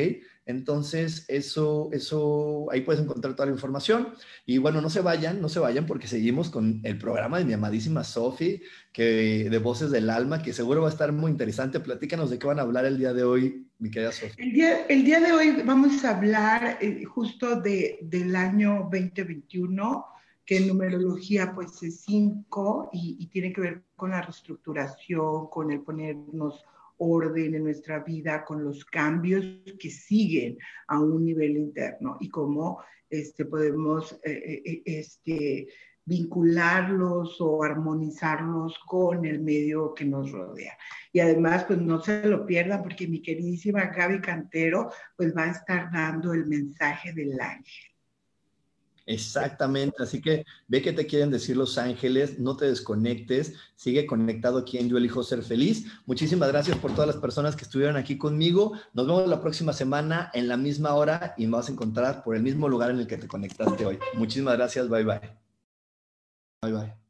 [0.51, 4.09] Entonces, eso, eso, ahí puedes encontrar toda la información.
[4.45, 7.53] Y bueno, no se vayan, no se vayan porque seguimos con el programa de mi
[7.53, 8.61] amadísima Sofi,
[8.93, 11.81] que de Voces del Alma, que seguro va a estar muy interesante.
[11.81, 14.35] Platícanos de qué van a hablar el día de hoy, mi querida Sofi.
[14.43, 20.07] El día, el día de hoy vamos a hablar eh, justo de, del año 2021
[20.45, 25.71] que en numerología pues es 5 y, y, tiene que ver con la reestructuración, con
[25.71, 26.65] el ponernos
[27.01, 29.45] orden en nuestra vida, con los cambios
[29.79, 35.69] que siguen a un nivel interno y cómo este, podemos eh, eh, eh, este,
[36.05, 40.77] vincularlos o armonizarlos con el medio que nos rodea.
[41.13, 45.51] Y además, pues no se lo pierdan porque mi queridísima Gaby Cantero pues va a
[45.53, 47.90] estar dando el mensaje del ángel.
[49.11, 54.59] Exactamente, así que ve que te quieren decir los ángeles, no te desconectes, sigue conectado
[54.59, 55.87] aquí en Yo elijo ser feliz.
[56.07, 58.73] Muchísimas gracias por todas las personas que estuvieron aquí conmigo.
[58.95, 62.37] Nos vemos la próxima semana en la misma hora y me vas a encontrar por
[62.37, 63.99] el mismo lugar en el que te conectaste hoy.
[64.15, 65.21] Muchísimas gracias, bye bye.
[66.63, 67.10] Bye bye.